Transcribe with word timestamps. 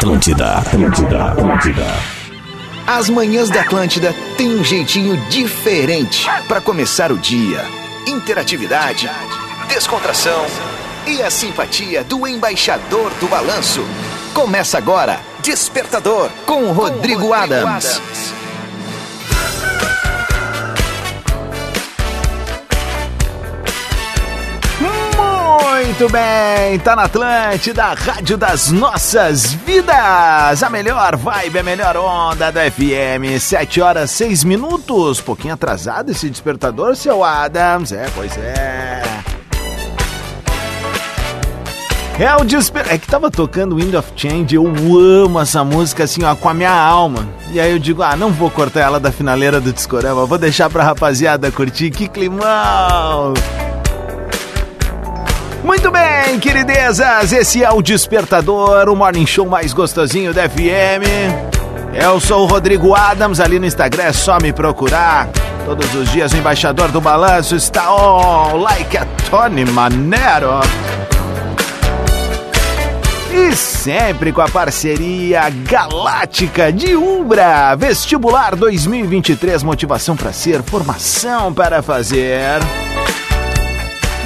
Atlântida, 0.00 0.54
Atlântida, 0.54 1.24
Atlântida. 1.24 1.86
As 2.86 3.10
manhãs 3.10 3.50
da 3.50 3.60
Atlântida 3.60 4.14
têm 4.34 4.48
um 4.48 4.64
jeitinho 4.64 5.14
diferente 5.28 6.26
para 6.48 6.58
começar 6.58 7.12
o 7.12 7.18
dia. 7.18 7.62
Interatividade, 8.06 9.10
descontração 9.68 10.46
e 11.06 11.20
a 11.20 11.30
simpatia 11.30 12.02
do 12.02 12.26
embaixador 12.26 13.12
do 13.20 13.28
balanço. 13.28 13.84
Começa 14.32 14.78
agora, 14.78 15.20
Despertador, 15.42 16.30
com 16.46 16.72
Rodrigo, 16.72 17.20
com 17.20 17.26
Rodrigo 17.26 17.32
Adams. 17.34 17.96
Adams. 17.98 18.39
Muito 26.00 26.12
bem, 26.14 26.78
tá 26.78 26.96
na 26.96 27.02
Atlântida, 27.02 27.92
Rádio 27.92 28.38
das 28.38 28.70
Nossas 28.70 29.52
Vidas. 29.52 30.62
A 30.62 30.70
melhor 30.70 31.14
vibe, 31.14 31.58
a 31.58 31.62
melhor 31.62 31.94
onda 31.98 32.50
da 32.50 32.70
FM. 32.70 33.38
7 33.38 33.82
horas 33.82 34.10
6 34.12 34.44
minutos. 34.44 35.20
Pouquinho 35.20 35.52
atrasado 35.52 36.10
esse 36.10 36.30
despertador, 36.30 36.96
seu 36.96 37.22
Adams. 37.22 37.92
É, 37.92 38.08
pois 38.14 38.34
é. 38.38 39.02
É 42.18 42.34
o 42.34 42.46
desper... 42.46 42.86
É 42.88 42.96
que 42.96 43.06
tava 43.06 43.30
tocando 43.30 43.76
Wind 43.76 43.92
of 43.92 44.10
Change, 44.16 44.54
eu 44.54 44.64
amo 44.66 45.38
essa 45.38 45.62
música 45.62 46.04
assim, 46.04 46.24
ó, 46.24 46.34
com 46.34 46.48
a 46.48 46.54
minha 46.54 46.72
alma. 46.72 47.28
E 47.52 47.60
aí 47.60 47.72
eu 47.72 47.78
digo, 47.78 48.02
ah, 48.02 48.16
não 48.16 48.32
vou 48.32 48.50
cortar 48.50 48.80
ela 48.80 48.98
da 48.98 49.12
finaleira 49.12 49.60
do 49.60 49.70
Discorama, 49.70 50.24
vou 50.24 50.38
deixar 50.38 50.70
pra 50.70 50.82
rapaziada 50.82 51.50
curtir. 51.50 51.90
Que 51.90 52.08
climão! 52.08 53.34
Muito 55.62 55.90
bem, 55.90 56.38
queridezas, 56.40 57.32
esse 57.32 57.62
é 57.62 57.70
o 57.70 57.82
Despertador, 57.82 58.88
o 58.88 58.96
morning 58.96 59.26
show 59.26 59.46
mais 59.46 59.74
gostosinho 59.74 60.32
da 60.32 60.48
FM. 60.48 61.52
Eu 61.92 62.18
sou 62.18 62.44
o 62.44 62.46
Rodrigo 62.46 62.94
Adams, 62.94 63.40
ali 63.40 63.58
no 63.58 63.66
Instagram 63.66 64.04
é 64.04 64.12
só 64.12 64.38
me 64.40 64.52
procurar. 64.54 65.28
Todos 65.66 65.94
os 65.94 66.10
dias 66.10 66.32
o 66.32 66.36
embaixador 66.36 66.90
do 66.90 67.00
balanço 67.00 67.54
está 67.54 67.94
on, 67.94 68.56
like 68.56 68.96
a 68.96 69.04
Tony 69.28 69.66
Manero. 69.66 70.60
E 73.32 73.54
sempre 73.54 74.32
com 74.32 74.40
a 74.40 74.48
parceria 74.48 75.48
galáctica 75.50 76.72
de 76.72 76.96
Umbra. 76.96 77.76
Vestibular 77.76 78.56
2023, 78.56 79.62
motivação 79.62 80.16
para 80.16 80.32
ser, 80.32 80.62
formação 80.62 81.52
para 81.52 81.82
fazer. 81.82 82.60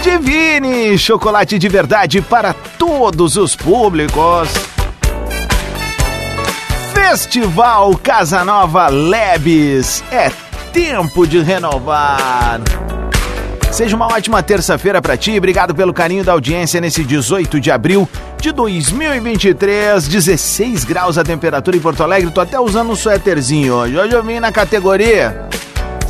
Divine, 0.05 0.99
chocolate 0.99 1.59
de 1.59 1.67
verdade 1.67 2.21
para 2.21 2.53
todos 2.53 3.39
os 3.39 3.57
públicos. 3.57 4.51
Festival 6.93 7.97
Casa 7.97 8.45
Nova 8.45 8.89
Lebes. 8.89 10.05
É 10.13 10.31
tempo 10.75 11.27
de 11.27 11.41
renovar. 11.41 12.61
Seja 13.73 13.97
uma 13.97 14.09
ótima 14.09 14.43
terça-feira 14.43 15.01
para 15.01 15.17
ti. 15.17 15.39
Obrigado 15.39 15.75
pelo 15.75 15.95
carinho 15.95 16.23
da 16.23 16.33
audiência 16.33 16.83
nesse 16.83 17.03
18 17.03 17.59
de 17.59 17.71
abril 17.71 18.07
de 18.39 18.53
2023. 18.53 20.07
16 20.07 20.85
graus 20.85 21.17
a 21.17 21.25
temperatura 21.25 21.79
em 21.79 21.81
Porto 21.81 22.03
Alegre. 22.03 22.31
Tô 22.31 22.43
até 22.43 22.61
usando 22.61 22.91
um 22.91 22.95
suéterzinho 22.95 23.73
hoje. 23.73 23.97
Hoje 23.97 24.13
eu 24.15 24.23
vim 24.23 24.39
na 24.39 24.53
categoria. 24.53 25.49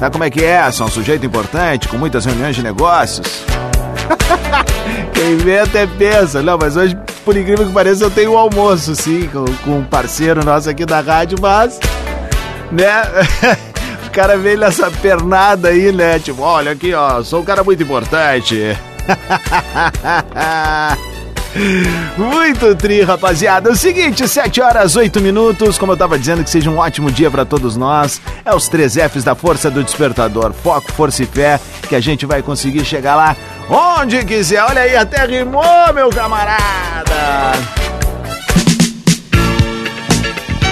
Sabe 0.01 0.11
como 0.11 0.25
é 0.25 0.31
que 0.31 0.45
é? 0.45 0.69
Sou 0.73 0.89
um 0.89 0.91
sujeito 0.91 1.25
importante, 1.25 1.87
com 1.87 1.97
muitas 1.97 2.25
reuniões 2.25 2.57
de 2.57 2.63
negócios. 2.65 3.45
Quem 5.15 5.37
vê 5.37 5.61
até 5.61 5.87
pensa. 5.87 6.43
Não, 6.43 6.59
mas 6.59 6.77
hoje, 6.77 6.97
por 7.25 7.37
incrível 7.37 7.67
que 7.67 7.73
pareça, 7.73 8.05
eu 8.05 8.11
tenho 8.11 8.33
um 8.33 8.39
almoço, 8.39 8.95
sim, 8.95 9.29
com, 9.33 9.45
com 9.65 9.79
um 9.79 9.85
parceiro 9.85 10.45
nosso 10.45 10.69
aqui 10.69 10.85
da 10.85 11.01
rádio, 11.01 11.39
mas. 11.41 11.81
Né? 12.71 13.03
o 14.07 14.11
cara 14.11 14.37
veio 14.37 14.59
nessa 14.59 14.91
pernada 14.91 15.69
aí, 15.69 15.93
né? 15.93 16.19
Tipo, 16.19 16.43
olha 16.43 16.73
aqui, 16.73 16.93
ó, 16.93 17.23
sou 17.23 17.41
um 17.41 17.45
cara 17.45 17.65
muito 17.65 17.83
importante. 17.83 18.77
Muito 22.17 22.75
tri, 22.75 23.03
rapaziada. 23.03 23.71
O 23.71 23.77
seguinte, 23.77 24.27
7 24.27 24.61
horas 24.61 24.97
8 24.97 25.21
minutos. 25.21 25.79
Como 25.79 25.93
eu 25.93 25.97
tava 25.97 26.19
dizendo, 26.19 26.43
que 26.43 26.51
seja 26.51 26.69
um 26.69 26.79
ótimo 26.79 27.13
dia 27.13 27.31
para 27.31 27.45
todos 27.45 27.77
nós. 27.77 28.21
É 28.45 28.55
os 28.55 28.69
três 28.69 28.95
Fs 28.95 29.23
da 29.23 29.35
força 29.35 29.71
do 29.71 29.85
despertador: 29.85 30.53
foco, 30.53 30.91
força 30.93 31.23
e 31.23 31.27
fé. 31.27 31.61
Que 31.89 31.95
a 31.95 32.01
gente 32.01 32.27
vai 32.27 32.43
conseguir 32.43 32.85
chegar 32.85 33.15
lá 33.15 33.37
onde 33.69 34.25
quiser. 34.25 34.63
Olha 34.63 34.83
aí, 34.83 34.97
até 34.97 35.25
rimou, 35.27 35.93
meu 35.95 36.11
camarada. 36.11 37.53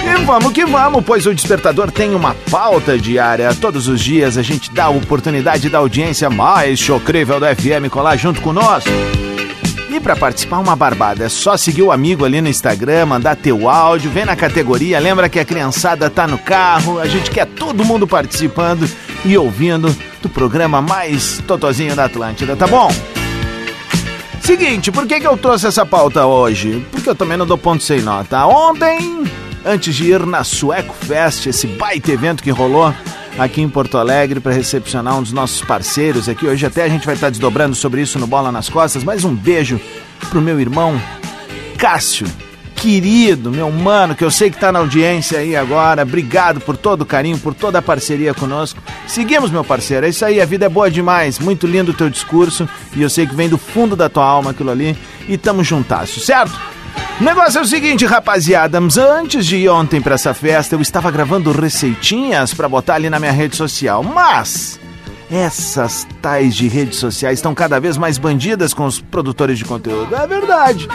E 0.05 0.25
vamos 0.25 0.53
que 0.53 0.67
vamos, 0.67 1.05
pois 1.05 1.27
o 1.27 1.35
Despertador 1.35 1.91
tem 1.91 2.15
uma 2.15 2.35
pauta 2.51 2.99
diária. 2.99 3.55
Todos 3.55 3.89
os 3.89 4.01
dias 4.01 4.37
a 4.37 4.43
gente 4.43 4.71
dá 4.73 4.85
a 4.85 4.91
oportunidade 4.91 5.69
da 5.69 5.79
audiência 5.79 6.29
mais 6.29 6.79
chocrível 6.79 7.39
do 7.41 7.47
FM 7.47 7.89
colar 7.91 8.17
junto 8.17 8.41
conosco. 8.41 8.91
E 9.91 10.01
para 10.01 10.17
participar 10.17 10.59
uma 10.59 10.75
barbada, 10.75 11.27
é 11.27 11.29
só 11.29 11.55
seguir 11.55 11.83
o 11.83 11.93
amigo 11.93 12.25
ali 12.25 12.41
no 12.41 12.49
Instagram, 12.49 13.05
mandar 13.05 13.37
teu 13.37 13.69
áudio, 13.69 14.11
vem 14.11 14.25
na 14.25 14.35
categoria, 14.35 14.99
lembra 14.99 15.29
que 15.29 15.39
a 15.39 15.45
criançada 15.45 16.09
tá 16.09 16.27
no 16.27 16.39
carro, 16.39 16.99
a 16.99 17.07
gente 17.07 17.31
quer 17.31 17.45
todo 17.45 17.85
mundo 17.85 18.07
participando 18.07 18.89
e 19.25 19.37
ouvindo 19.37 19.95
do 20.21 20.29
programa 20.29 20.81
mais 20.81 21.43
totozinho 21.47 21.95
da 21.95 22.05
Atlântida, 22.05 22.57
tá 22.57 22.67
bom? 22.67 22.91
Seguinte, 24.41 24.91
por 24.91 25.07
que, 25.07 25.21
que 25.21 25.27
eu 25.27 25.37
trouxe 25.37 25.69
essa 25.69 25.87
pauta 25.87 26.27
hoje? 26.27 26.85
Porque 26.91 27.09
eu 27.09 27.15
também 27.15 27.37
não 27.37 27.47
dou 27.47 27.57
ponto 27.57 27.83
sem 27.83 28.01
nota. 28.01 28.45
Ontem, 28.45 29.25
antes 29.65 29.95
de 29.95 30.11
ir 30.11 30.27
na 30.27 30.43
Sueco 30.43 30.95
Fest, 30.95 31.47
esse 31.47 31.67
baita 31.67 32.11
evento 32.11 32.43
que 32.43 32.51
rolou 32.51 32.93
aqui 33.39 33.63
em 33.63 33.69
Porto 33.69 33.97
Alegre 33.99 34.41
para 34.41 34.53
recepcionar 34.53 35.17
um 35.17 35.23
dos 35.23 35.33
nossos 35.33 35.63
parceiros 35.63 36.29
aqui. 36.29 36.47
Hoje 36.47 36.67
até 36.67 36.83
a 36.83 36.89
gente 36.89 37.07
vai 37.07 37.15
estar 37.15 37.31
desdobrando 37.31 37.75
sobre 37.75 38.03
isso 38.03 38.19
no 38.19 38.27
Bola 38.27 38.51
nas 38.51 38.69
Costas. 38.69 39.05
Mais 39.05 39.25
um 39.25 39.35
beijo 39.35 39.81
pro 40.29 40.41
meu 40.41 40.61
irmão 40.61 41.01
Cássio, 41.79 42.27
querido, 42.83 43.53
meu 43.53 43.71
mano, 43.71 44.13
que 44.13 44.25
eu 44.25 44.31
sei 44.31 44.51
que 44.51 44.59
tá 44.59 44.73
na 44.73 44.81
audiência 44.81 45.39
aí 45.39 45.55
agora. 45.55 46.03
Obrigado 46.03 46.61
por 46.61 46.77
todo 46.77 47.03
o 47.03 47.07
carinho, 47.07 47.39
por 47.39 47.55
toda 47.55 47.79
a 47.79 47.83
parceria 47.83 48.35
conosco. 48.35 48.83
Seguimos, 49.07 49.53
meu 49.53 49.63
parceiro. 49.63 50.05
É 50.05 50.09
isso 50.09 50.25
aí, 50.25 50.41
a 50.41 50.45
vida 50.45 50.67
é 50.67 50.69
boa 50.69 50.91
demais. 50.91 51.39
Muito 51.39 51.65
lindo 51.65 51.93
o 51.93 51.95
teu 51.95 52.11
discurso 52.11 52.69
e 52.97 53.01
eu 53.01 53.09
sei 53.09 53.25
que 53.25 53.37
vem 53.37 53.49
do 53.49 53.57
fundo 53.57 53.95
da 53.95 54.09
tua 54.09 54.25
alma 54.25 54.51
aquilo 54.51 54.73
ali. 54.73 54.99
E 55.29 55.39
tamo 55.39 55.63
juntasso, 55.63 56.19
certo? 56.19 56.59
O 57.21 57.23
negócio 57.23 57.61
é 57.61 57.63
o 57.63 57.65
seguinte, 57.65 58.05
rapaziada. 58.05 58.81
Antes 58.81 59.47
de 59.47 59.59
ir 59.59 59.69
ontem 59.69 60.01
para 60.01 60.17
essa 60.17 60.35
festa, 60.35 60.75
eu 60.75 60.81
estava 60.81 61.09
gravando 61.09 61.53
receitinhas 61.53 62.53
para 62.53 62.69
botar 62.69 62.97
ali 62.97 63.09
na 63.09 63.21
minha 63.21 63.31
rede 63.31 63.55
social. 63.55 64.03
Mas 64.03 64.81
essas 65.31 66.05
tais 66.21 66.57
de 66.57 66.67
redes 66.67 66.99
sociais 66.99 67.39
estão 67.39 67.55
cada 67.55 67.79
vez 67.79 67.97
mais 67.97 68.19
bandidas 68.19 68.75
com 68.75 68.87
os 68.87 69.01
produtores 69.01 69.57
de 69.57 69.65
conteúdo. 69.65 70.17
É 70.17 70.27
verdade. 70.27 70.89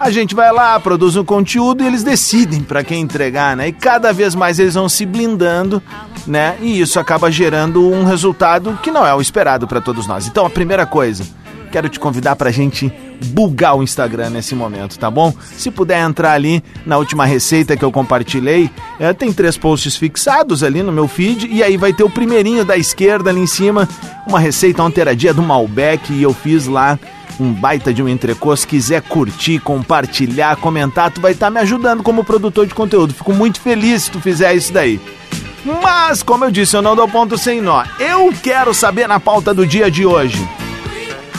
A 0.00 0.10
gente 0.10 0.34
vai 0.34 0.50
lá, 0.50 0.80
produz 0.80 1.14
um 1.14 1.22
conteúdo 1.22 1.84
e 1.84 1.86
eles 1.86 2.02
decidem 2.02 2.62
para 2.62 2.82
quem 2.82 3.02
entregar, 3.02 3.54
né? 3.54 3.68
E 3.68 3.72
cada 3.72 4.14
vez 4.14 4.34
mais 4.34 4.58
eles 4.58 4.72
vão 4.72 4.88
se 4.88 5.04
blindando, 5.04 5.82
né? 6.26 6.56
E 6.62 6.80
isso 6.80 6.98
acaba 6.98 7.30
gerando 7.30 7.86
um 7.86 8.02
resultado 8.02 8.78
que 8.82 8.90
não 8.90 9.06
é 9.06 9.14
o 9.14 9.20
esperado 9.20 9.68
para 9.68 9.78
todos 9.78 10.06
nós. 10.06 10.26
Então, 10.26 10.46
a 10.46 10.50
primeira 10.50 10.86
coisa, 10.86 11.22
quero 11.70 11.88
te 11.88 11.98
convidar 12.00 12.36
para 12.36 12.48
a 12.48 12.52
gente 12.52 12.92
bugar 13.26 13.76
o 13.76 13.82
Instagram 13.82 14.30
nesse 14.30 14.54
momento, 14.54 14.98
tá 14.98 15.10
bom? 15.10 15.32
Se 15.56 15.70
puder 15.70 16.00
entrar 16.00 16.32
ali 16.32 16.62
na 16.84 16.98
última 16.98 17.24
receita 17.24 17.76
que 17.76 17.84
eu 17.84 17.92
compartilhei, 17.92 18.70
é, 18.98 19.12
tem 19.12 19.32
três 19.32 19.56
posts 19.56 19.96
fixados 19.96 20.62
ali 20.62 20.82
no 20.82 20.92
meu 20.92 21.06
feed 21.06 21.46
e 21.46 21.62
aí 21.62 21.76
vai 21.76 21.92
ter 21.92 22.04
o 22.04 22.10
primeirinho 22.10 22.64
da 22.64 22.76
esquerda 22.76 23.30
ali 23.30 23.40
em 23.40 23.46
cima, 23.46 23.88
uma 24.26 24.40
receita 24.40 24.82
alteradinha 24.82 25.32
do 25.32 25.42
Malbec 25.42 26.12
e 26.12 26.22
eu 26.22 26.32
fiz 26.34 26.66
lá 26.66 26.98
um 27.38 27.52
baita 27.52 27.92
de 27.92 28.02
um 28.02 28.08
entrecô. 28.08 28.54
Se 28.54 28.66
quiser 28.66 29.02
curtir, 29.02 29.58
compartilhar, 29.60 30.56
comentar, 30.56 31.10
tu 31.10 31.20
vai 31.20 31.32
estar 31.32 31.46
tá 31.46 31.50
me 31.50 31.58
ajudando 31.60 32.02
como 32.02 32.24
produtor 32.24 32.66
de 32.66 32.74
conteúdo. 32.74 33.14
Fico 33.14 33.32
muito 33.32 33.60
feliz 33.60 34.02
se 34.02 34.10
tu 34.10 34.20
fizer 34.20 34.54
isso 34.54 34.72
daí. 34.72 35.00
Mas, 35.82 36.22
como 36.22 36.44
eu 36.44 36.50
disse, 36.50 36.76
eu 36.76 36.82
não 36.82 36.96
dou 36.96 37.08
ponto 37.08 37.36
sem 37.38 37.60
nó. 37.60 37.84
Eu 37.98 38.32
quero 38.42 38.72
saber 38.74 39.06
na 39.06 39.20
pauta 39.20 39.52
do 39.52 39.66
dia 39.66 39.90
de 39.90 40.04
hoje 40.06 40.38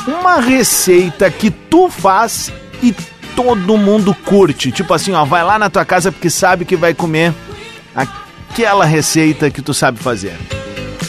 uma 0.07 0.39
receita 0.39 1.30
que 1.30 1.50
tu 1.50 1.89
faz 1.89 2.51
e 2.81 2.94
todo 3.36 3.77
mundo 3.77 4.13
curte. 4.25 4.71
Tipo 4.71 4.94
assim, 4.94 5.13
ó, 5.13 5.25
vai 5.25 5.44
lá 5.44 5.57
na 5.57 5.69
tua 5.69 5.86
casa 5.86 6.12
porque 6.12 6.30
sabe 6.30 6.65
que 6.65 6.75
vai 6.75 6.94
comer 6.94 7.33
aquela 7.95 8.86
receita 8.86 9.50
que 9.50 9.62
tu 9.62 9.74
sabe 9.74 10.00
fazer. 10.00 10.38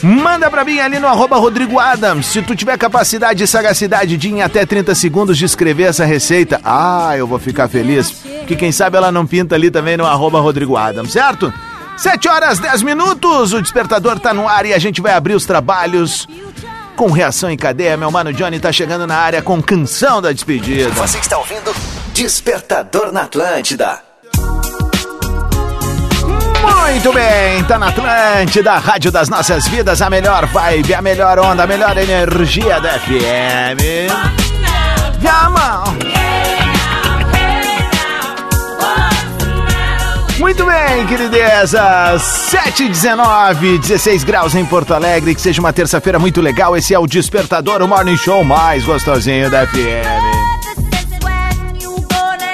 Manda 0.01 0.51
pra 0.51 0.65
mim 0.65 0.79
ali 0.79 0.99
no 0.99 1.07
arroba 1.07 1.37
Rodrigo 1.37 1.79
Adams. 1.79 2.25
Se 2.25 2.41
tu 2.41 2.55
tiver 2.55 2.77
capacidade 2.77 3.41
e 3.41 3.47
sagacidade 3.47 4.17
de 4.17 4.29
em 4.29 4.41
até 4.41 4.65
30 4.65 4.93
segundos 4.95 5.41
escrever 5.41 5.83
essa 5.83 6.03
receita, 6.03 6.59
ah, 6.63 7.13
eu 7.17 7.25
vou 7.25 7.39
ficar 7.39 7.69
feliz. 7.69 8.23
Que 8.45 8.55
quem 8.55 8.71
sabe 8.71 8.97
ela 8.97 9.13
não 9.13 9.25
pinta 9.25 9.55
ali 9.55 9.71
também 9.71 9.95
no 9.95 10.05
arroba 10.05 10.41
Rodrigo 10.41 10.75
Adams, 10.75 11.13
certo? 11.13 11.53
7 11.95 12.27
horas 12.27 12.59
10 12.59 12.83
minutos, 12.83 13.53
o 13.53 13.61
despertador 13.61 14.19
tá 14.19 14.33
no 14.33 14.47
ar 14.47 14.65
e 14.65 14.73
a 14.73 14.79
gente 14.79 14.99
vai 14.99 15.13
abrir 15.13 15.35
os 15.35 15.45
trabalhos 15.45 16.27
com 16.95 17.11
reação 17.11 17.49
em 17.49 17.57
cadeia, 17.57 17.97
meu 17.97 18.11
mano 18.11 18.31
Johnny 18.31 18.59
tá 18.59 18.71
chegando 18.71 19.07
na 19.07 19.17
área 19.17 19.41
com 19.41 19.61
canção 19.61 20.21
da 20.21 20.31
despedida. 20.31 20.89
Você 20.91 21.17
está 21.17 21.37
ouvindo 21.37 21.73
Despertador 22.13 23.11
na 23.11 23.23
Atlântida. 23.23 23.99
Muito 26.61 27.11
bem, 27.11 27.63
tá 27.63 27.79
na 27.79 27.89
Atlântida, 27.89 28.77
Rádio 28.77 29.11
das 29.11 29.27
Nossas 29.27 29.67
Vidas, 29.67 30.01
a 30.01 30.09
melhor 30.09 30.45
vibe, 30.45 30.93
a 30.93 31.01
melhor 31.01 31.39
onda, 31.39 31.63
a 31.63 31.67
melhor 31.67 31.97
energia 31.97 32.79
da 32.79 32.99
FM. 32.99 34.11
Vamos! 35.19 36.03
Yeah. 36.03 36.62
Muito 40.43 40.65
bem, 40.65 41.07
queridezas. 41.07 42.21
7 42.21 42.89
19, 42.89 43.77
16 43.77 44.25
graus 44.25 44.53
em 44.53 44.65
Porto 44.65 44.93
Alegre. 44.93 45.33
Que 45.33 45.39
seja 45.39 45.61
uma 45.61 45.71
terça-feira 45.71 46.19
muito 46.19 46.41
legal. 46.41 46.75
Esse 46.75 46.93
é 46.93 46.99
o 46.99 47.07
Despertador, 47.07 47.81
o 47.81 47.87
morning 47.87 48.17
show 48.17 48.43
mais 48.43 48.83
gostosinho 48.83 49.49
da 49.49 49.65
FM. 49.65 49.79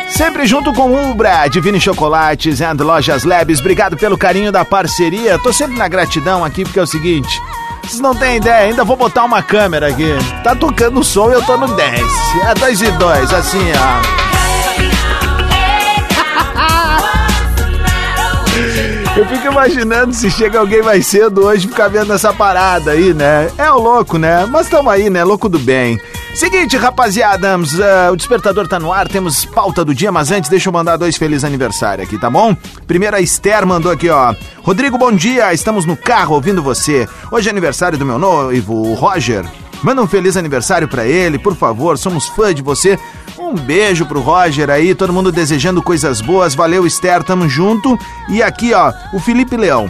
Sempre 0.08 0.46
junto 0.46 0.72
com 0.72 1.10
Ubra, 1.10 1.48
Divine 1.48 1.82
Chocolates 1.82 2.62
and 2.62 2.78
Lojas 2.80 3.24
Labs. 3.24 3.60
Obrigado 3.60 3.98
pelo 3.98 4.20
carinho 4.20 4.52
da 4.52 4.64
parceria. 4.64 5.40
Tô 5.40 5.52
sempre 5.52 5.76
na 5.76 5.88
gratidão 5.88 6.46
aqui 6.46 6.64
porque 6.64 6.78
é 6.78 6.84
o 6.84 6.88
seguinte. 6.88 7.42
Vocês 7.82 8.00
não 8.00 8.14
têm 8.14 8.38
ideia, 8.38 8.68
ainda 8.68 8.84
vou 8.84 8.98
botar 8.98 9.24
uma 9.24 9.42
câmera 9.42 9.88
aqui. 9.88 10.16
Tá 10.44 10.56
tocando 10.56 11.00
o 11.00 11.04
som 11.04 11.32
e 11.32 11.34
eu 11.34 11.42
tô 11.42 11.58
no 11.58 11.76
10. 11.76 12.02
É 12.48 12.54
2 12.54 12.82
e 12.82 12.92
2, 12.92 13.34
assim, 13.34 13.72
ó. 13.74 14.29
Eu 19.19 19.25
fico 19.25 19.48
imaginando 19.48 20.13
se 20.13 20.31
chega 20.31 20.60
alguém 20.60 20.81
mais 20.81 21.06
cedo 21.06 21.44
hoje 21.44 21.68
ficar 21.68 21.89
vendo 21.89 22.13
essa 22.13 22.31
parada 22.31 22.92
aí, 22.92 23.13
né? 23.13 23.51
É 23.57 23.69
o 23.69 23.77
louco, 23.77 24.18
né? 24.18 24.45
Mas 24.45 24.69
tamo 24.69 24.89
aí, 24.89 25.10
né? 25.10 25.25
Louco 25.25 25.50
do 25.50 25.60
bem. 25.60 26.00
Seguinte, 26.33 26.77
rapaziada, 26.77 27.57
uh, 27.57 28.13
o 28.13 28.16
despertador 28.16 28.66
tá 28.66 28.80
no 28.80 28.94
ar, 28.94 29.10
temos 29.10 29.44
pauta 29.44 29.83
do 29.83 29.94
dia, 29.94 30.10
mas 30.10 30.31
antes 30.31 30.50
deixa 30.50 30.69
eu 30.69 30.74
mandar 30.74 30.95
dois 30.95 31.18
felizes 31.18 31.44
aniversário 31.44 32.01
aqui, 32.01 32.18
tá 32.18 32.30
bom? 32.30 32.56
Primeiro 32.88 33.18
a 33.18 33.19
Esther 33.19 33.68
mandou 33.68 33.92
aqui, 33.92 34.07
ó. 34.07 34.33
Rodrigo, 34.63 34.98
bom 34.98 35.12
dia, 35.12 35.54
estamos 35.54 35.83
no 35.83 35.98
carro 35.98 36.36
ouvindo 36.36 36.63
você. 36.63 37.06
Hoje 37.30 37.50
é 37.50 37.51
aniversário 37.51 37.98
do 37.98 38.06
meu 38.06 38.18
noivo, 38.18 38.74
o 38.74 38.94
Roger. 38.94 39.44
Manda 39.83 40.01
um 40.01 40.07
feliz 40.07 40.38
aniversário 40.38 40.88
para 40.88 41.06
ele, 41.06 41.38
por 41.38 41.57
favor, 41.57 41.98
somos 41.98 42.25
fã 42.30 42.54
de 42.54 42.62
você. 42.62 42.98
Um 43.50 43.56
beijo 43.56 44.06
pro 44.06 44.22
Roger 44.22 44.69
aí, 44.69 44.94
todo 44.94 45.12
mundo 45.12 45.31
desejando 45.31 45.81
coisas 45.81 46.22
boas. 46.22 46.54
Valeu, 46.54 46.86
Esther, 46.86 47.24
tamo 47.24 47.50
junto. 47.50 47.98
E 48.30 48.44
aqui, 48.44 48.75
ó, 48.75 48.94
o 49.12 49.19
Felipe 49.19 49.57
Leão. 49.57 49.90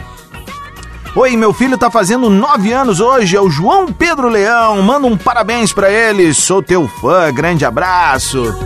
Oi, 1.14 1.36
meu 1.36 1.52
filho 1.52 1.76
tá 1.76 1.90
fazendo 1.90 2.30
nove 2.30 2.72
anos 2.72 3.00
hoje, 3.00 3.36
é 3.36 3.40
o 3.40 3.50
João 3.50 3.92
Pedro 3.92 4.30
Leão. 4.30 4.80
Manda 4.80 5.06
um 5.06 5.14
parabéns 5.14 5.74
para 5.74 5.90
ele, 5.90 6.32
sou 6.32 6.62
teu 6.62 6.88
fã, 6.88 7.30
grande 7.30 7.66
abraço. 7.66 8.58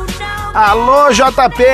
Alô, 0.54 1.10
JP! 1.10 1.64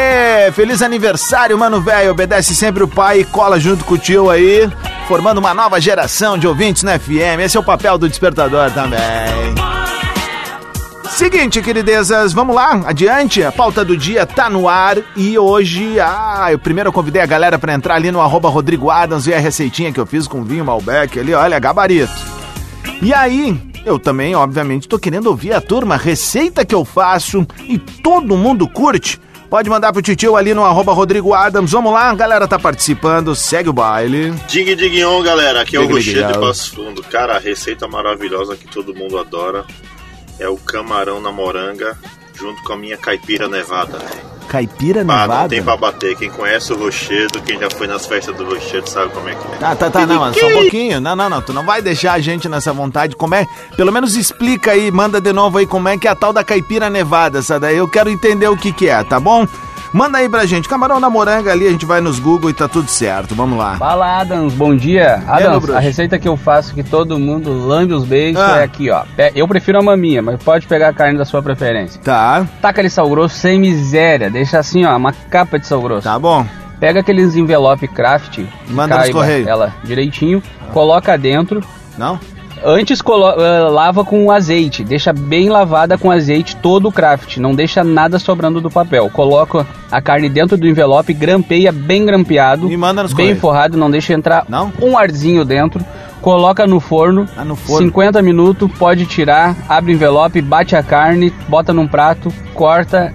Feliz 0.55 0.81
aniversário, 0.81 1.59
mano 1.59 1.83
velho. 1.83 2.13
Obedece 2.13 2.55
sempre 2.55 2.83
o 2.83 2.89
pai 2.89 3.21
e 3.21 3.25
cola 3.25 3.61
junto 3.61 3.85
com 3.85 3.97
o 3.97 3.99
tio 3.99 4.31
aí, 4.31 4.67
formando 5.07 5.37
uma 5.37 5.53
nova 5.53 5.79
geração 5.79 6.39
de 6.39 6.49
ouvintes 6.49 6.85
no 6.85 6.91
FM. 6.91 7.41
Esse 7.45 7.59
é 7.59 7.61
o 7.61 7.65
papel 7.65 7.99
do 7.99 8.09
despertador 8.09 8.71
também. 8.71 9.55
Seguinte, 11.11 11.61
queridezas, 11.61 12.33
vamos 12.33 12.55
lá, 12.55 12.81
adiante. 12.87 13.43
A 13.43 13.53
pauta 13.53 13.85
do 13.85 13.97
dia 13.97 14.25
tá 14.25 14.49
no 14.49 14.69
ar 14.69 14.97
e 15.15 15.39
hoje, 15.39 16.01
ah, 16.01 16.49
eu 16.51 16.59
primeiro 16.59 16.93
convidei 16.93 17.21
a 17.21 17.27
galera 17.27 17.59
para 17.59 17.75
entrar 17.75 17.97
ali 17.97 18.11
no 18.11 18.21
arroba 18.21 18.49
Rodrigo 18.49 18.91
Adams 18.91 19.27
e 19.27 19.35
a 19.35 19.39
receitinha 19.39 19.93
que 19.93 20.01
eu 20.01 20.07
fiz 20.07 20.27
com 20.27 20.43
vinho 20.43 20.65
Malbec 20.65 21.19
ali, 21.19 21.35
olha, 21.35 21.59
gabarito. 21.59 22.13
E 23.03 23.13
aí, 23.13 23.61
eu 23.85 23.99
também, 23.99 24.35
obviamente, 24.35 24.89
tô 24.89 24.99
querendo 24.99 25.27
ouvir 25.27 25.53
a 25.53 25.61
turma, 25.61 25.97
receita 25.97 26.65
que 26.65 26.75
eu 26.75 26.85
faço 26.85 27.47
e 27.69 27.77
todo 27.79 28.37
mundo 28.37 28.67
curte. 28.67 29.21
Pode 29.51 29.69
mandar 29.69 29.93
pro 29.93 30.01
titio 30.01 30.37
ali 30.37 30.55
no 30.55 30.65
arroba 30.65 30.93
Rodrigo 30.93 31.35
Adams. 31.35 31.73
Vamos 31.73 31.93
lá, 31.93 32.11
a 32.11 32.15
galera 32.15 32.47
tá 32.47 32.57
participando, 32.57 33.35
segue 33.35 33.69
o 33.69 33.73
baile. 33.73 34.31
Dig 34.47 34.77
Dignon, 34.77 35.23
galera, 35.23 35.63
aqui 35.63 35.77
é 35.77 35.81
o 35.81 35.89
Rocher 35.89 36.27
de 36.29 36.39
Passo 36.39 36.73
Fundo. 36.73 37.03
Cara, 37.03 37.35
a 37.35 37.39
receita 37.41 37.89
maravilhosa 37.89 38.57
que 38.57 38.69
todo 38.69 38.95
mundo 38.95 39.19
adora 39.19 39.65
é 40.41 40.49
o 40.49 40.57
camarão 40.57 41.21
na 41.21 41.31
moranga 41.31 41.97
junto 42.35 42.63
com 42.65 42.73
a 42.73 42.77
minha 42.77 42.97
caipira 42.97 43.47
nevada, 43.47 43.99
Caipira 44.51 45.05
nevada? 45.05 45.33
Ah, 45.33 45.43
não 45.43 45.49
tem 45.49 45.63
pra 45.63 45.77
bater. 45.77 46.17
Quem 46.17 46.29
conhece 46.29 46.73
o 46.73 46.77
Rochedo, 46.77 47.41
quem 47.41 47.57
já 47.57 47.71
foi 47.71 47.87
nas 47.87 48.05
festas 48.05 48.35
do 48.37 48.45
Rochedo, 48.45 48.91
sabe 48.91 49.13
como 49.13 49.29
é 49.29 49.35
que 49.37 49.47
é. 49.47 49.59
Ah, 49.65 49.77
tá, 49.77 49.89
tá, 49.89 50.05
não, 50.05 50.35
só 50.35 50.49
um 50.49 50.53
pouquinho. 50.55 51.01
Não, 51.01 51.15
não, 51.15 51.31
não, 51.31 51.41
tu 51.41 51.53
não 51.53 51.65
vai 51.65 51.81
deixar 51.81 52.15
a 52.15 52.19
gente 52.19 52.49
nessa 52.49 52.73
vontade. 52.73 53.15
Como 53.15 53.33
é? 53.33 53.47
Pelo 53.77 53.93
menos 53.93 54.17
explica 54.17 54.73
aí, 54.73 54.91
manda 54.91 55.21
de 55.21 55.33
novo 55.33 55.59
aí 55.59 55.69
como 55.69 55.89
é 55.89 55.97
que 55.97 56.09
é 56.09 56.11
a 56.11 56.17
tal 56.17 56.33
da 56.33 56.43
caipira 56.43 56.91
nevada, 56.91 57.39
essa 57.39 57.61
daí. 57.61 57.77
Eu 57.77 57.87
quero 57.87 58.11
entender 58.11 58.49
o 58.49 58.57
que 58.57 58.73
que 58.73 58.89
é, 58.89 59.05
tá 59.05 59.21
bom? 59.21 59.47
Manda 59.93 60.19
aí 60.19 60.29
pra 60.29 60.47
gente. 60.47 60.69
Camarão 60.69 61.01
na 61.01 61.11
moranga 61.11 61.51
ali, 61.51 61.67
a 61.67 61.71
gente 61.71 61.85
vai 61.85 62.01
nos 62.01 62.19
Google 62.19 62.51
e 62.51 62.55
tá 62.55 62.69
tudo 62.69 62.89
certo. 62.89 63.35
Vamos 63.35 63.59
lá. 63.59 63.77
Fala, 63.77 64.21
Adams. 64.21 64.55
Bom 64.55 64.75
dia. 64.75 65.23
Adams, 65.27 65.69
a 65.71 65.81
receita 65.81 66.19
que 66.19 66.29
eu 66.29 66.37
faço 66.37 66.75
que 66.75 66.83
todo 66.83 67.19
mundo 67.19 67.53
lambe 67.53 67.93
os 67.93 68.05
beijos 68.05 68.41
ah. 68.41 68.61
é 68.61 68.63
aqui, 68.65 68.91
ó. 68.91 69.03
Eu 69.35 69.49
prefiro 69.49 69.79
a 69.79 69.83
maminha, 69.83 70.23
mas 70.23 70.41
pode 70.43 70.67
pegar 70.67 70.89
a 70.89 70.93
carne 70.93 71.19
da 71.19 71.25
sua 71.25 71.43
preferência. 71.43 72.01
Tá. 72.03 72.47
Taca 72.63 72.81
ali 72.81 72.89
sal 72.89 73.09
grosso 73.09 73.37
sem 73.37 73.59
miséria. 73.59 74.31
Deixa 74.31 74.59
assim, 74.59 74.85
ó, 74.85 74.97
uma 74.97 75.13
capa 75.13 75.59
de 75.59 75.67
sal 75.67 75.81
grosso. 75.83 76.05
Tá 76.05 76.19
bom. 76.19 76.47
Pega 76.79 77.01
aqueles 77.01 77.37
envelope 77.37 77.87
craft. 77.89 78.41
Manda 78.69 78.99
nos 78.99 79.11
correios. 79.11 79.47
Ela 79.47 79.75
direitinho. 79.85 80.43
Coloca 80.73 81.19
dentro. 81.19 81.61
Não? 81.99 82.19
Antes 82.63 83.01
uh, 83.01 83.71
lava 83.71 84.05
com 84.05 84.31
azeite, 84.31 84.85
deixa 84.85 85.13
bem 85.13 85.49
lavada 85.49 85.97
com 85.97 86.11
azeite 86.11 86.57
todo 86.57 86.89
o 86.89 86.93
craft, 86.93 87.39
não 87.39 87.55
deixa 87.55 87.83
nada 87.83 88.19
sobrando 88.19 88.61
do 88.61 88.71
papel. 88.71 89.09
Coloca 89.11 89.67
a 89.91 90.01
carne 90.01 90.29
dentro 90.29 90.57
do 90.57 90.67
envelope, 90.67 91.13
grampeia 91.15 91.73
bem 91.73 92.05
grampeado, 92.05 92.69
bem 92.69 92.79
correios. 92.79 93.41
forrado, 93.41 93.79
não 93.79 93.91
deixa 93.91 94.13
entrar 94.13 94.45
não? 94.49 94.73
um 94.81 94.99
arzinho 94.99 95.45
dentro. 95.45 95.85
Coloca 96.21 96.67
no 96.67 96.81
forno, 96.81 97.27
ah, 97.35 97.43
no 97.43 97.57
forno, 97.57 97.87
50 97.87 98.21
minutos, 98.21 98.71
pode 98.79 99.07
tirar, 99.07 99.57
abre 99.67 99.93
o 99.93 99.95
envelope, 99.95 100.43
bate 100.43 100.77
a 100.77 100.83
carne, 100.83 101.33
bota 101.49 101.73
num 101.73 101.89
prato, 101.89 102.31
corta 102.53 103.11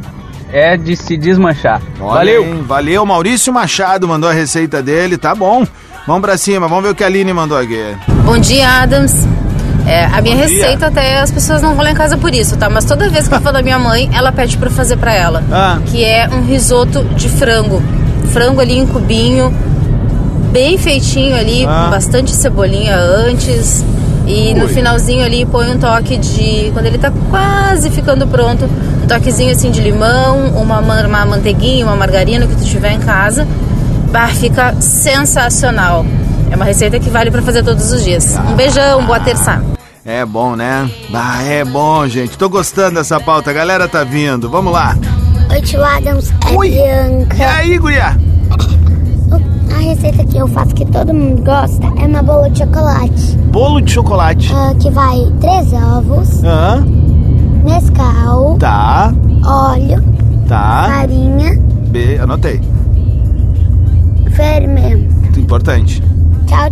é 0.52 0.76
de 0.76 0.96
se 0.96 1.16
desmanchar. 1.16 1.82
Olha 2.00 2.14
valeu! 2.14 2.44
Hein, 2.44 2.64
valeu, 2.64 3.06
Maurício 3.06 3.54
Machado 3.54 4.08
mandou 4.08 4.30
a 4.30 4.34
receita 4.34 4.82
dele, 4.82 5.18
tá 5.18 5.36
bom. 5.36 5.68
Vamos 6.08 6.22
pra 6.22 6.38
cima, 6.38 6.68
vamos 6.68 6.84
ver 6.84 6.92
o 6.92 6.96
que 6.96 7.04
a 7.04 7.08
Aline 7.08 7.34
mandou 7.34 7.58
aqui. 7.58 7.84
Bom 8.24 8.38
dia, 8.38 8.70
Adams. 8.84 9.28
É, 9.88 10.06
a 10.06 10.22
minha 10.22 10.36
receita 10.36 10.88
até 10.88 11.20
as 11.20 11.32
pessoas 11.32 11.64
não 11.64 11.74
vão 11.74 11.84
lá 11.84 11.92
em 11.92 11.96
casa 11.96 12.16
por 12.16 12.32
isso, 12.32 12.56
tá? 12.58 12.70
Mas 12.70 12.86
toda 12.86 13.10
vez 13.10 13.28
que 13.28 13.34
eu 13.34 13.42
falo 13.42 13.54
da 13.54 13.64
minha 13.64 13.80
mãe, 13.80 14.10
ela 14.14 14.32
pede 14.32 14.56
para 14.56 14.70
fazer 14.70 14.98
para 14.98 15.14
ela. 15.16 15.44
Ah. 15.52 15.80
Que 15.88 16.04
é 16.04 16.30
um 16.30 16.44
risoto 16.44 17.04
de 17.16 17.28
frango. 17.28 17.82
Frango 18.32 18.62
ali 18.62 18.78
em 18.78 18.86
cubinho, 18.86 19.52
bem 20.52 20.78
feitinho 20.78 21.36
ali, 21.36 21.66
ah. 21.66 21.86
com 21.86 21.92
bastante 21.92 22.32
cebolinha 22.32 22.96
antes. 22.96 23.84
E 24.28 24.54
Ui. 24.54 24.54
no 24.54 24.68
finalzinho 24.68 25.26
ali 25.26 25.44
põe 25.44 25.72
um 25.72 25.80
toque 25.80 26.18
de. 26.18 26.70
Quando 26.72 26.86
ele 26.86 27.00
tá 27.00 27.12
quase 27.32 27.90
ficando 27.90 28.28
pronto, 28.28 28.66
um 29.04 29.08
toquezinho 29.08 29.52
assim 29.52 29.72
de 29.72 29.82
limão, 29.82 30.50
uma, 30.56 30.80
uma 30.80 31.26
manteiguinha, 31.26 31.84
uma 31.84 31.96
margarina 31.96 32.46
que 32.46 32.56
tu 32.56 32.64
tiver 32.64 32.92
em 32.92 33.00
casa 33.00 33.48
Bah, 34.12 34.28
fica 34.28 34.74
sensacional. 34.80 36.06
É 36.50 36.56
uma 36.56 36.66
receita 36.66 37.00
que 37.00 37.10
vale 37.10 37.32
para 37.32 37.42
fazer 37.42 37.64
todos 37.64 37.92
os 37.92 38.04
dias. 38.04 38.38
Um 38.50 38.56
beijão, 38.56 39.06
boa 39.06 39.20
terça. 39.20 39.62
É 40.06 40.24
bom, 40.24 40.56
né? 40.56 40.90
Bah, 41.10 41.42
é 41.42 41.66
bom, 41.66 42.08
gente. 42.08 42.38
Tô 42.38 42.48
gostando 42.48 42.96
dessa 42.96 43.20
pauta. 43.20 43.50
A 43.50 43.54
galera 43.54 43.88
tá 43.88 44.04
vindo. 44.04 44.50
Vamos 44.50 44.72
lá. 44.72 44.96
Oi, 45.52 45.62
tio 45.62 45.84
Adams. 45.84 46.32
É 46.48 46.56
Oi. 46.56 46.70
Bianca. 46.70 47.36
E 47.38 47.44
aí, 47.44 47.78
guria? 47.78 48.16
A 49.76 49.78
receita 49.80 50.24
que 50.24 50.38
eu 50.38 50.48
faço 50.48 50.76
que 50.76 50.86
todo 50.86 51.14
mundo 51.14 51.44
gosta 51.44 51.88
é 51.98 52.06
uma 52.06 52.22
bolo 52.22 52.50
de 52.50 52.60
chocolate. 52.60 53.36
Bolo 53.52 53.82
de 53.82 53.92
chocolate? 53.92 54.54
Uh, 54.54 54.76
que 54.78 54.92
vai 54.92 55.18
três 55.42 55.74
ovos. 55.74 56.44
Aham. 56.44 56.86
Nescau. 57.64 58.58
Tá. 58.60 59.12
Óleo. 59.44 60.04
Tá. 60.48 60.86
Farinha. 60.88 61.60
B, 61.90 62.20
anotei 62.20 62.62
fermento. 64.36 65.40
Importante. 65.40 66.02
Tchau, 66.48 66.70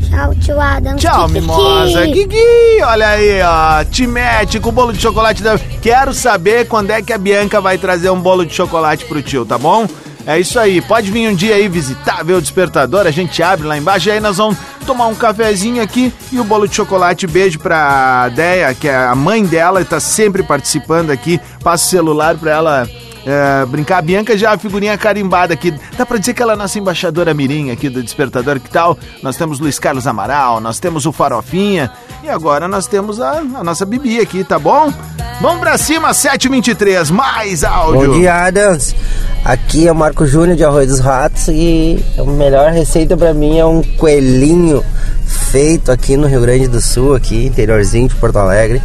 tchau, 0.00 0.34
tio 0.36 0.60
Adam. 0.60 0.96
Tchau, 0.96 1.26
Kiki. 1.26 1.40
mimosa. 1.40 2.06
Gui, 2.06 2.82
olha 2.82 3.08
aí, 3.08 3.42
ó. 3.42 3.84
Te 3.84 4.06
mete 4.06 4.60
com 4.60 4.68
o 4.70 4.72
bolo 4.72 4.92
de 4.92 5.00
chocolate. 5.00 5.42
Da... 5.42 5.58
Quero 5.82 6.14
saber 6.14 6.66
quando 6.66 6.90
é 6.90 7.02
que 7.02 7.12
a 7.12 7.18
Bianca 7.18 7.60
vai 7.60 7.78
trazer 7.78 8.10
um 8.10 8.20
bolo 8.20 8.44
de 8.46 8.54
chocolate 8.54 9.04
pro 9.04 9.22
tio, 9.22 9.44
tá 9.44 9.58
bom? 9.58 9.86
É 10.26 10.38
isso 10.38 10.58
aí, 10.58 10.82
pode 10.82 11.10
vir 11.10 11.28
um 11.28 11.34
dia 11.34 11.54
aí 11.54 11.66
visitar, 11.66 12.22
ver 12.22 12.34
o 12.34 12.42
despertador, 12.42 13.06
a 13.06 13.10
gente 13.10 13.42
abre 13.42 13.66
lá 13.66 13.78
embaixo 13.78 14.08
e 14.08 14.12
aí 14.12 14.20
nós 14.20 14.36
vamos 14.36 14.58
tomar 14.86 15.06
um 15.06 15.14
cafezinho 15.14 15.82
aqui 15.82 16.12
e 16.30 16.38
o 16.38 16.44
bolo 16.44 16.68
de 16.68 16.76
chocolate. 16.76 17.26
Beijo 17.26 17.58
pra 17.58 18.28
Deia, 18.28 18.74
que 18.74 18.86
é 18.86 18.94
a 18.94 19.14
mãe 19.14 19.44
dela 19.44 19.80
e 19.80 19.84
tá 19.84 19.98
sempre 19.98 20.42
participando 20.42 21.10
aqui. 21.10 21.40
Passa 21.64 21.86
o 21.86 21.88
celular 21.88 22.36
pra 22.36 22.50
ela 22.50 22.88
é, 23.26 23.64
brincar. 23.66 23.98
A 23.98 24.02
Bianca 24.02 24.36
já 24.36 24.50
é 24.50 24.54
a 24.54 24.58
figurinha 24.58 24.96
carimbada 24.96 25.54
aqui. 25.54 25.74
Dá 25.96 26.06
pra 26.06 26.18
dizer 26.18 26.34
que 26.34 26.42
ela 26.42 26.54
é 26.54 26.56
nossa 26.56 26.78
embaixadora 26.78 27.34
mirim 27.34 27.70
aqui 27.70 27.88
do 27.88 28.02
Despertador. 28.02 28.60
Que 28.60 28.70
tal? 28.70 28.98
Nós 29.22 29.36
temos 29.36 29.60
Luiz 29.60 29.78
Carlos 29.78 30.06
Amaral, 30.06 30.60
nós 30.60 30.78
temos 30.78 31.06
o 31.06 31.12
Farofinha 31.12 31.90
e 32.22 32.28
agora 32.28 32.68
nós 32.68 32.86
temos 32.86 33.20
a, 33.20 33.38
a 33.38 33.64
nossa 33.64 33.84
Bibi 33.84 34.20
aqui, 34.20 34.44
tá 34.44 34.58
bom? 34.58 34.92
Vamos 35.40 35.60
pra 35.60 35.78
cima, 35.78 36.12
723, 36.12 37.10
mais 37.10 37.64
áudio. 37.64 38.12
Bom 38.12 38.18
dia, 38.18 38.34
Adams. 38.46 38.94
Aqui 39.42 39.88
é 39.88 39.92
o 39.92 39.94
Marco 39.94 40.26
Júnior 40.26 40.54
de 40.54 40.62
Arroio 40.62 40.86
dos 40.86 41.00
Ratos 41.00 41.48
e 41.48 41.98
a 42.18 42.24
melhor 42.24 42.70
receita 42.72 43.16
para 43.16 43.32
mim 43.32 43.58
é 43.58 43.64
um 43.64 43.82
coelhinho 43.82 44.84
feito 45.26 45.90
aqui 45.90 46.14
no 46.16 46.26
Rio 46.26 46.42
Grande 46.42 46.68
do 46.68 46.80
Sul, 46.80 47.14
aqui 47.14 47.46
interiorzinho 47.46 48.08
de 48.08 48.14
Porto 48.16 48.36
Alegre. 48.36 48.82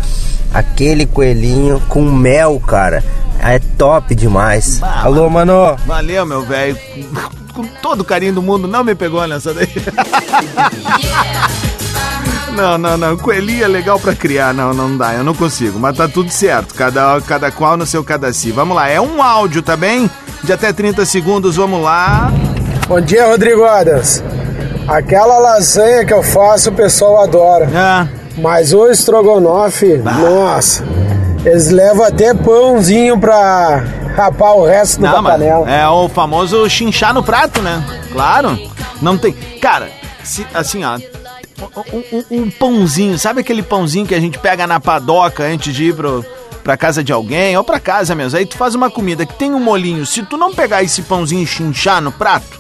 Aquele 0.54 1.06
coelhinho 1.06 1.82
com 1.90 2.10
mel, 2.10 2.58
cara. 2.66 3.04
É 3.46 3.60
top 3.78 4.16
demais. 4.16 4.80
Bah, 4.80 5.02
Alô, 5.04 5.30
mano. 5.30 5.76
Valeu, 5.86 6.26
meu 6.26 6.42
velho. 6.42 6.78
Com 7.54 7.64
todo 7.82 8.02
o 8.02 8.06
carinho 8.06 8.34
do 8.34 8.42
mundo, 8.42 8.68
não 8.68 8.84
me 8.84 8.96
pegou 8.96 9.26
nessa 9.28 9.54
daí. 9.54 9.70
Não, 12.56 12.78
não, 12.78 12.98
não. 12.98 13.18
Coelhinho 13.18 13.66
é 13.66 13.68
legal 13.68 14.00
pra 14.00 14.16
criar. 14.16 14.54
Não, 14.54 14.74
não 14.74 14.96
dá. 14.96 15.14
Eu 15.14 15.26
não 15.26 15.34
consigo. 15.34 15.78
Mas 15.78 15.98
tá 15.98 16.08
tudo 16.08 16.30
certo. 16.30 16.74
Cada, 16.74 17.20
cada 17.20 17.52
qual 17.52 17.76
no 17.76 17.86
seu 17.86 18.02
cada 18.02 18.32
si. 18.32 18.50
Vamos 18.50 18.78
lá. 18.78 18.88
É 18.88 19.00
um 19.02 19.22
áudio, 19.22 19.62
tá 19.62 19.76
bem? 19.76 20.10
De 20.42 20.54
até 20.54 20.72
30 20.72 21.06
segundos. 21.06 21.58
Vamos 21.58 21.84
lá. 21.84 22.32
Bom 22.88 23.02
dia, 23.02 23.28
Rodrigo 23.28 23.66
Adams. 23.66 24.24
Aquela 24.88 25.38
lasanha 25.38 26.06
que 26.06 26.14
eu 26.14 26.24
faço, 26.24 26.70
o 26.70 26.74
pessoal 26.74 27.24
adora. 27.24 27.70
Ah. 27.76 28.08
Mas 28.38 28.74
o 28.74 28.88
estrogonofe, 28.88 29.98
bah. 29.98 30.14
nossa, 30.14 30.84
eles 31.46 31.70
levam 31.70 32.04
até 32.04 32.34
pãozinho 32.34 33.20
pra 33.20 33.84
rapar 34.16 34.56
o 34.56 34.66
resto 34.66 35.00
Não, 35.02 35.12
da 35.12 35.32
panela. 35.32 35.70
É 35.70 35.88
o 35.88 36.10
famoso 36.10 36.68
chinchar 36.70 37.14
no 37.14 37.24
prato, 37.24 37.62
né? 37.62 37.86
Claro. 38.12 38.58
Não 39.02 39.18
tem. 39.18 39.34
Cara, 39.62 39.90
se, 40.24 40.46
assim, 40.54 40.84
ó. 40.84 40.98
Um, 41.94 42.18
um, 42.18 42.42
um, 42.42 42.50
pãozinho, 42.50 43.18
sabe 43.18 43.40
aquele 43.40 43.64
pãozinho 43.64 44.06
que 44.06 44.16
a 44.16 44.20
gente 44.20 44.38
pega 44.38 44.68
na 44.68 44.80
padoca 44.80 45.44
antes 45.44 45.74
de 45.74 45.86
ir 45.86 45.96
pro, 45.96 46.26
pra 46.64 46.76
casa 46.76 47.02
de 47.02 47.14
alguém, 47.14 47.56
ou 47.56 47.64
pra 47.64 47.80
casa 47.80 48.14
mesmo. 48.14 48.38
Aí 48.38 48.46
tu 48.46 48.58
faz 48.58 48.76
uma 48.76 48.90
comida 48.90 49.26
que 49.26 49.36
tem 49.36 49.54
um 49.54 49.60
molinho. 49.60 50.06
Se 50.06 50.24
tu 50.24 50.36
não 50.36 50.54
pegar 50.54 50.84
esse 50.84 51.04
pãozinho 51.04 51.44
e 51.44 51.48
chinchar 51.48 52.02
no 52.02 52.12
prato, 52.12 52.60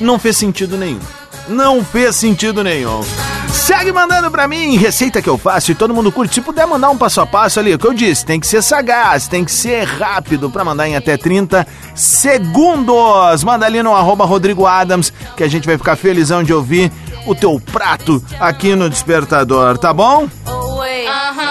não 0.00 0.18
fez 0.18 0.36
sentido 0.36 0.76
nenhum. 0.76 0.98
Não 1.48 1.84
fez 1.84 2.16
sentido 2.16 2.64
nenhum. 2.64 3.02
Segue 3.52 3.92
mandando 3.92 4.30
pra 4.30 4.48
mim, 4.48 4.76
receita 4.76 5.22
que 5.22 5.28
eu 5.28 5.38
faço 5.38 5.70
e 5.70 5.74
todo 5.74 5.94
mundo 5.94 6.10
curte. 6.10 6.34
Se 6.34 6.40
puder 6.40 6.66
mandar 6.66 6.90
um 6.90 6.98
passo 6.98 7.20
a 7.20 7.26
passo 7.26 7.60
ali, 7.60 7.72
o 7.72 7.78
que 7.78 7.86
eu 7.86 7.94
disse, 7.94 8.26
tem 8.26 8.40
que 8.40 8.46
ser 8.46 8.62
sagaz, 8.62 9.28
tem 9.28 9.44
que 9.44 9.52
ser 9.52 9.84
rápido 9.84 10.50
pra 10.50 10.64
mandar 10.64 10.88
em 10.88 10.96
até 10.96 11.16
30 11.16 11.66
segundos. 11.94 13.44
Manda 13.44 13.64
ali 13.64 13.82
no 13.82 13.94
arroba 13.94 14.24
Rodrigo 14.24 14.66
Adams, 14.66 15.12
que 15.36 15.44
a 15.44 15.48
gente 15.48 15.66
vai 15.66 15.78
ficar 15.78 15.96
felizão 15.96 16.42
de 16.42 16.52
ouvir 16.52 16.90
o 17.26 17.34
teu 17.34 17.60
prato 17.60 18.22
aqui 18.40 18.74
no 18.74 18.90
Despertador, 18.90 19.78
tá 19.78 19.92
bom? 19.92 20.28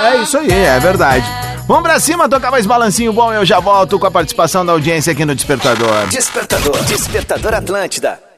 É 0.03 0.17
isso 0.17 0.37
aí, 0.37 0.51
é 0.51 0.79
verdade. 0.79 1.25
Vamos 1.67 1.83
pra 1.83 1.99
cima, 1.99 2.27
tocar 2.27 2.51
mais 2.51 2.65
balancinho 2.65 3.13
bom. 3.13 3.31
Eu 3.31 3.45
já 3.45 3.59
volto 3.59 3.97
com 3.97 4.05
a 4.05 4.11
participação 4.11 4.65
da 4.65 4.73
audiência 4.73 5.13
aqui 5.13 5.23
no 5.23 5.33
Despertador. 5.33 6.07
Despertador, 6.07 6.83
Despertador 6.83 7.53
Atlântida. 7.53 8.32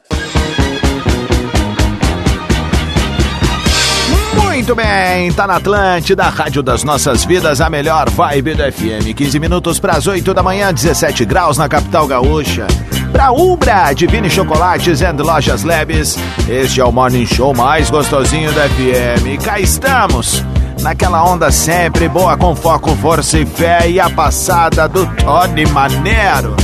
Muito 4.56 4.74
bem, 4.74 5.30
tá 5.32 5.46
na 5.46 5.56
Atlântida, 5.56 6.24
Rádio 6.30 6.62
das 6.62 6.82
Nossas 6.82 7.26
Vidas, 7.26 7.60
a 7.60 7.68
melhor 7.68 8.08
vibe 8.08 8.54
do 8.54 8.62
FM. 8.72 9.14
15 9.14 9.38
minutos 9.38 9.78
para 9.78 9.92
as 9.92 10.06
8 10.06 10.32
da 10.32 10.42
manhã, 10.42 10.72
17 10.72 11.26
graus 11.26 11.58
na 11.58 11.68
capital 11.68 12.06
gaúcha. 12.06 12.66
Pra 13.12 13.32
Ubra, 13.32 13.92
Divine 13.92 14.30
Chocolates 14.30 15.02
and 15.02 15.16
Lojas 15.18 15.62
Labs, 15.62 16.16
este 16.48 16.80
é 16.80 16.84
o 16.86 16.90
Morning 16.90 17.26
Show 17.26 17.54
mais 17.54 17.90
gostosinho 17.90 18.50
da 18.52 18.66
FM. 18.66 19.44
Cá 19.44 19.60
estamos, 19.60 20.42
naquela 20.80 21.22
onda 21.22 21.50
sempre 21.52 22.08
boa, 22.08 22.34
com 22.38 22.56
foco, 22.56 22.96
força 22.96 23.38
e 23.38 23.44
fé 23.44 23.90
e 23.90 24.00
a 24.00 24.08
passada 24.08 24.88
do 24.88 25.06
Tony 25.16 25.66
Manero. 25.66 26.56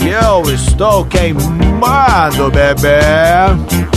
E 0.00 0.10
eu 0.10 0.54
estou 0.54 1.04
queimando, 1.04 2.52
bebê. 2.52 3.95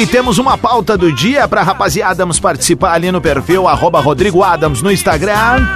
Ok, 0.00 0.06
temos 0.06 0.38
uma 0.38 0.56
pauta 0.56 0.96
do 0.96 1.12
dia 1.12 1.46
para 1.46 1.62
rapaziada 1.62 2.24
nos 2.24 2.40
participar 2.40 2.94
ali 2.94 3.12
no 3.12 3.20
perfil 3.20 3.68
arroba 3.68 4.00
Rodrigo 4.00 4.42
Adams 4.42 4.80
no 4.80 4.90
Instagram. 4.90 5.68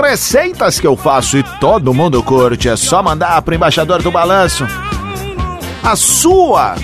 Receitas 0.00 0.78
que 0.78 0.86
eu 0.86 0.96
faço 0.96 1.36
e 1.38 1.42
todo 1.58 1.92
mundo 1.92 2.22
curte. 2.22 2.68
É 2.68 2.76
só 2.76 3.02
mandar 3.02 3.42
pro 3.42 3.52
embaixador 3.52 4.00
do 4.02 4.12
balanço. 4.12 4.64
A 5.82 5.96
sua 5.96 6.76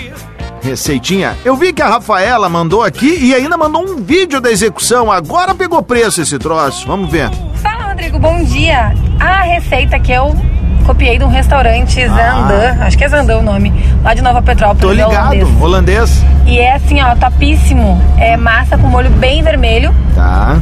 receitinha. 0.61 1.39
Eu 1.45 1.55
vi 1.55 1.73
que 1.73 1.83
a 1.83 1.89
Rafaela 1.89 2.49
mandou 2.49 2.83
aqui 2.83 3.17
e 3.25 3.33
ainda 3.33 3.57
mandou 3.57 3.89
um 3.89 4.03
vídeo 4.03 4.41
da 4.41 4.51
execução. 4.51 5.13
Agora 5.13 5.55
pegou 5.55 5.81
preço 5.85 6.21
esse 6.21 6.37
troço. 6.37 6.85
Vamos 6.85 7.09
ver. 7.13 7.31
Fala, 7.63 7.91
Rodrigo. 7.91 8.19
Bom 8.19 8.43
dia. 8.43 8.93
A 9.21 9.43
receita 9.43 10.01
que 10.01 10.11
eu 10.11 10.35
copiei 10.81 11.19
de 11.19 11.25
um 11.25 11.29
restaurante 11.29 12.07
Zandan, 12.07 12.77
ah. 12.81 12.87
acho 12.87 12.97
que 12.97 13.05
é 13.05 13.09
Zandan 13.09 13.39
o 13.39 13.43
nome, 13.43 13.73
lá 14.03 14.15
de 14.15 14.23
Nova 14.23 14.43
Petrópolis. 14.43 14.81
Tô 14.81 14.93
ligado, 14.93 15.33
holandês. 15.33 15.61
holandês. 15.61 16.25
E 16.47 16.59
é 16.59 16.75
assim, 16.75 17.01
ó, 17.03 17.15
topíssimo. 17.15 18.01
É 18.19 18.37
massa 18.37 18.77
com 18.77 18.87
molho 18.87 19.11
bem 19.11 19.43
vermelho. 19.43 19.95
Tá. 20.15 20.59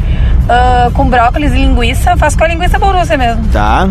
Uh, 0.48 0.90
com 0.92 1.08
brócolis 1.08 1.52
e 1.52 1.56
linguiça. 1.56 2.16
Faço 2.16 2.36
com 2.38 2.44
a 2.44 2.48
linguiça 2.48 2.78
você 2.78 3.16
mesmo. 3.16 3.44
Tá. 3.48 3.88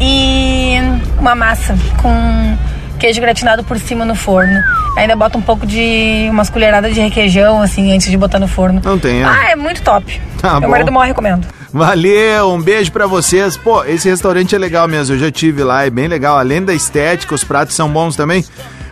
E 0.00 0.76
uma 1.18 1.34
massa 1.34 1.76
com 2.00 2.56
queijo 2.98 3.20
gratinado 3.20 3.64
por 3.64 3.78
cima 3.78 4.04
no 4.04 4.14
forno. 4.14 4.60
Ainda 4.96 5.16
bota 5.16 5.38
um 5.38 5.42
pouco 5.42 5.66
de 5.66 6.28
umas 6.30 6.50
colheradas 6.50 6.94
de 6.94 7.00
requeijão, 7.00 7.60
assim, 7.60 7.92
antes 7.92 8.10
de 8.10 8.16
botar 8.16 8.38
no 8.38 8.46
forno. 8.46 8.80
Não 8.84 8.98
tem, 8.98 9.24
Ah, 9.24 9.50
é 9.50 9.56
muito 9.56 9.82
top. 9.82 10.20
Tá 10.40 10.52
Meu 10.52 10.62
bom. 10.62 10.68
marido 10.68 10.92
morre 10.92 11.08
recomendo. 11.08 11.46
Valeu, 11.72 12.50
um 12.50 12.60
beijo 12.60 12.92
para 12.92 13.06
vocês. 13.06 13.56
Pô, 13.56 13.82
esse 13.84 14.08
restaurante 14.08 14.54
é 14.54 14.58
legal 14.58 14.86
mesmo, 14.86 15.14
eu 15.14 15.18
já 15.18 15.30
tive 15.30 15.64
lá, 15.64 15.86
é 15.86 15.90
bem 15.90 16.06
legal. 16.06 16.38
Além 16.38 16.62
da 16.62 16.74
estética, 16.74 17.34
os 17.34 17.42
pratos 17.42 17.74
são 17.74 17.88
bons 17.88 18.14
também. 18.14 18.44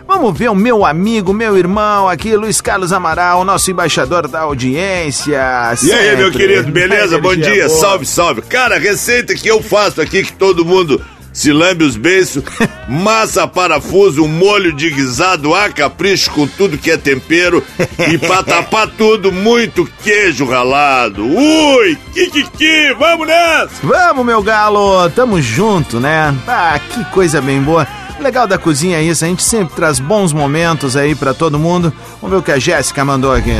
Vamos 0.07 0.37
ver 0.37 0.49
o 0.49 0.55
meu 0.55 0.85
amigo, 0.85 1.31
meu 1.31 1.57
irmão 1.57 2.09
aqui, 2.09 2.35
Luiz 2.35 2.59
Carlos 2.59 2.91
Amaral, 2.91 3.45
nosso 3.45 3.71
embaixador 3.71 4.27
da 4.27 4.41
audiência. 4.41 5.39
E 5.83 5.93
aí, 5.93 6.17
meu 6.17 6.31
querido, 6.31 6.71
beleza? 6.71 7.17
Bom 7.17 7.35
dia, 7.35 7.67
boa. 7.67 7.79
salve, 7.79 8.05
salve. 8.05 8.41
Cara, 8.41 8.75
a 8.75 8.79
receita 8.79 9.35
que 9.35 9.47
eu 9.47 9.61
faço 9.61 10.01
aqui, 10.01 10.23
que 10.23 10.33
todo 10.33 10.65
mundo 10.65 10.99
se 11.33 11.51
lambe 11.51 11.83
os 11.83 11.95
beiços, 11.95 12.43
massa, 12.87 13.47
parafuso, 13.47 14.27
molho 14.27 14.73
de 14.73 14.89
guisado 14.89 15.53
a 15.53 15.69
capricho 15.69 16.31
com 16.31 16.47
tudo 16.47 16.77
que 16.77 16.91
é 16.91 16.97
tempero 16.97 17.63
e 18.09 18.17
pra 18.25 18.43
tapar 18.43 18.87
tudo, 18.87 19.31
muito 19.31 19.89
queijo 20.03 20.45
ralado. 20.45 21.23
Ui, 21.25 21.97
que 22.13 22.29
que 22.29 22.43
que, 22.51 22.95
vamos 22.97 23.27
nessa! 23.27 23.71
Vamos, 23.83 24.25
meu 24.25 24.41
galo, 24.41 25.09
tamo 25.11 25.41
junto, 25.41 25.99
né? 25.99 26.35
Ah, 26.47 26.79
que 26.79 27.03
coisa 27.05 27.41
bem 27.41 27.61
boa. 27.61 27.87
Legal 28.19 28.45
da 28.45 28.57
cozinha 28.57 28.97
é 28.97 29.03
isso, 29.03 29.25
a 29.25 29.27
gente 29.27 29.41
sempre 29.41 29.75
traz 29.75 29.99
bons 29.99 30.31
momentos 30.31 30.95
aí 30.95 31.15
para 31.15 31.33
todo 31.33 31.57
mundo. 31.57 31.91
Vamos 32.21 32.35
ver 32.35 32.39
o 32.39 32.43
que 32.43 32.51
a 32.51 32.59
Jéssica 32.59 33.03
mandou 33.03 33.33
aqui. 33.33 33.51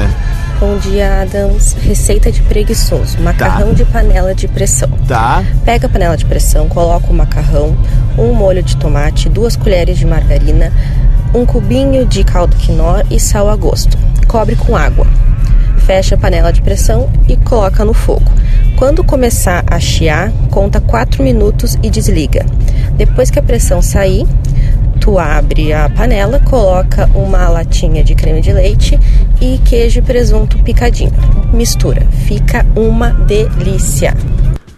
Bom 0.62 0.78
dia, 0.78 1.24
Adams. 1.24 1.74
Receita 1.74 2.32
de 2.32 2.40
preguiçoso. 2.44 3.20
Macarrão 3.20 3.70
tá. 3.70 3.74
de 3.74 3.84
panela 3.84 4.36
de 4.36 4.48
pressão. 4.48 4.88
Tá. 5.08 5.44
Pega 5.66 5.88
a 5.88 5.90
panela 5.90 6.16
de 6.16 6.24
pressão, 6.24 6.70
coloca 6.70 7.08
o 7.08 7.14
macarrão, 7.16 7.76
um 8.16 8.32
molho 8.36 8.62
de 8.62 8.78
tomate, 8.78 9.28
duas 9.28 9.56
colheres 9.56 9.98
de 9.98 10.06
margarina, 10.06 10.72
um 11.34 11.48
cubinho 11.48 12.06
de 12.06 12.24
caldo 12.24 12.56
quinó 12.58 13.02
e 13.10 13.20
sal 13.20 13.50
a 13.50 13.56
gosto. 13.56 13.98
Cobre 14.28 14.56
com 14.56 14.78
água. 14.78 15.08
Fecha 15.80 16.14
a 16.14 16.18
panela 16.20 16.54
de 16.54 16.62
pressão 16.62 17.10
e 17.28 17.36
coloca 17.38 17.84
no 17.84 17.96
fogo. 17.96 18.32
Quando 18.78 19.04
começar 19.04 19.64
a 19.66 19.80
chiar, 19.80 20.32
conta 20.52 20.80
4 20.80 21.24
minutos 21.24 21.76
e 21.82 21.90
desliga. 21.90 22.46
Depois 22.96 23.32
que 23.32 23.40
a 23.40 23.44
pressão 23.44 23.82
sair, 23.82 24.28
tu 25.02 25.18
abre 25.18 25.74
a 25.74 25.90
panela, 25.90 26.40
coloca 26.40 27.10
uma 27.16 27.50
latinha 27.50 28.04
de 28.04 28.14
creme 28.14 28.40
de 28.40 28.54
leite 28.54 29.00
e 29.42 29.58
queijo 29.58 30.00
e 30.00 30.02
presunto 30.02 30.60
picadinho. 30.60 31.12
Mistura, 31.52 32.06
fica 32.28 32.66
uma 32.76 33.10
delícia. 33.10 34.16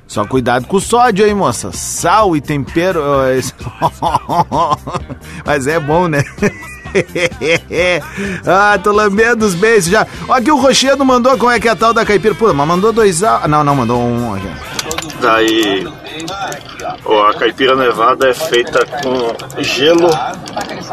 Só 0.08 0.26
cuidado 0.26 0.66
com 0.66 0.78
o 0.78 0.82
sódio 0.82 1.26
aí, 1.26 1.34
moça. 1.34 1.72
Sal 1.74 2.38
e 2.38 2.42
tempero. 2.42 3.02
Mas 5.46 5.68
é 5.68 5.80
bom, 5.80 6.08
né? 6.08 6.24
ah, 8.46 8.80
tô 8.82 8.92
lambendo 8.92 9.46
os 9.46 9.56
beijos 9.56 9.90
já. 9.90 10.06
Ó, 10.28 10.34
aqui 10.34 10.52
o 10.52 10.58
Rochedo 10.58 11.04
mandou 11.04 11.38
como 11.38 11.52
é 11.52 11.60
que 11.60 11.68
é 11.68 11.72
a 11.72 11.76
tal 11.76 11.94
da 11.94 12.06
caipira. 12.06 12.36
Pô, 12.36 12.54
mas 12.54 12.68
mandou 12.68 12.94
dois. 12.94 13.24
Ah, 13.24 13.48
não, 13.48 13.64
não, 13.64 13.76
mandou 13.76 14.00
um. 14.00 14.40
Daí 15.20 15.88
A 17.30 17.34
caipira 17.34 17.76
nevada 17.76 18.30
é 18.30 18.34
feita 18.34 18.86
com 18.86 19.64
gelo 19.64 20.10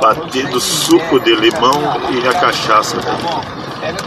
batido, 0.00 0.60
suco 0.60 1.20
de 1.20 1.34
limão 1.34 1.80
e 2.10 2.26
a 2.26 2.32
cachaça. 2.32 2.96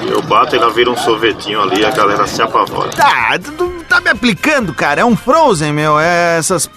Eu 0.08 0.22
bato 0.22 0.56
e 0.56 0.60
ela 0.60 0.70
vira 0.72 0.90
um 0.90 0.98
sorvetinho 0.98 1.62
ali 1.62 1.82
e 1.82 1.86
a 1.86 1.92
galera 1.92 2.28
se 2.28 2.42
apavora. 2.42 2.90
Tá, 2.92 3.38
tu 3.40 3.84
tá 3.88 4.02
me 4.02 4.10
aplicando, 4.10 4.74
cara. 4.74 5.02
É 5.02 5.06
um 5.06 5.16
Frozen, 5.16 5.74
meu. 5.74 6.00
É 6.00 6.38
essas. 6.38 6.70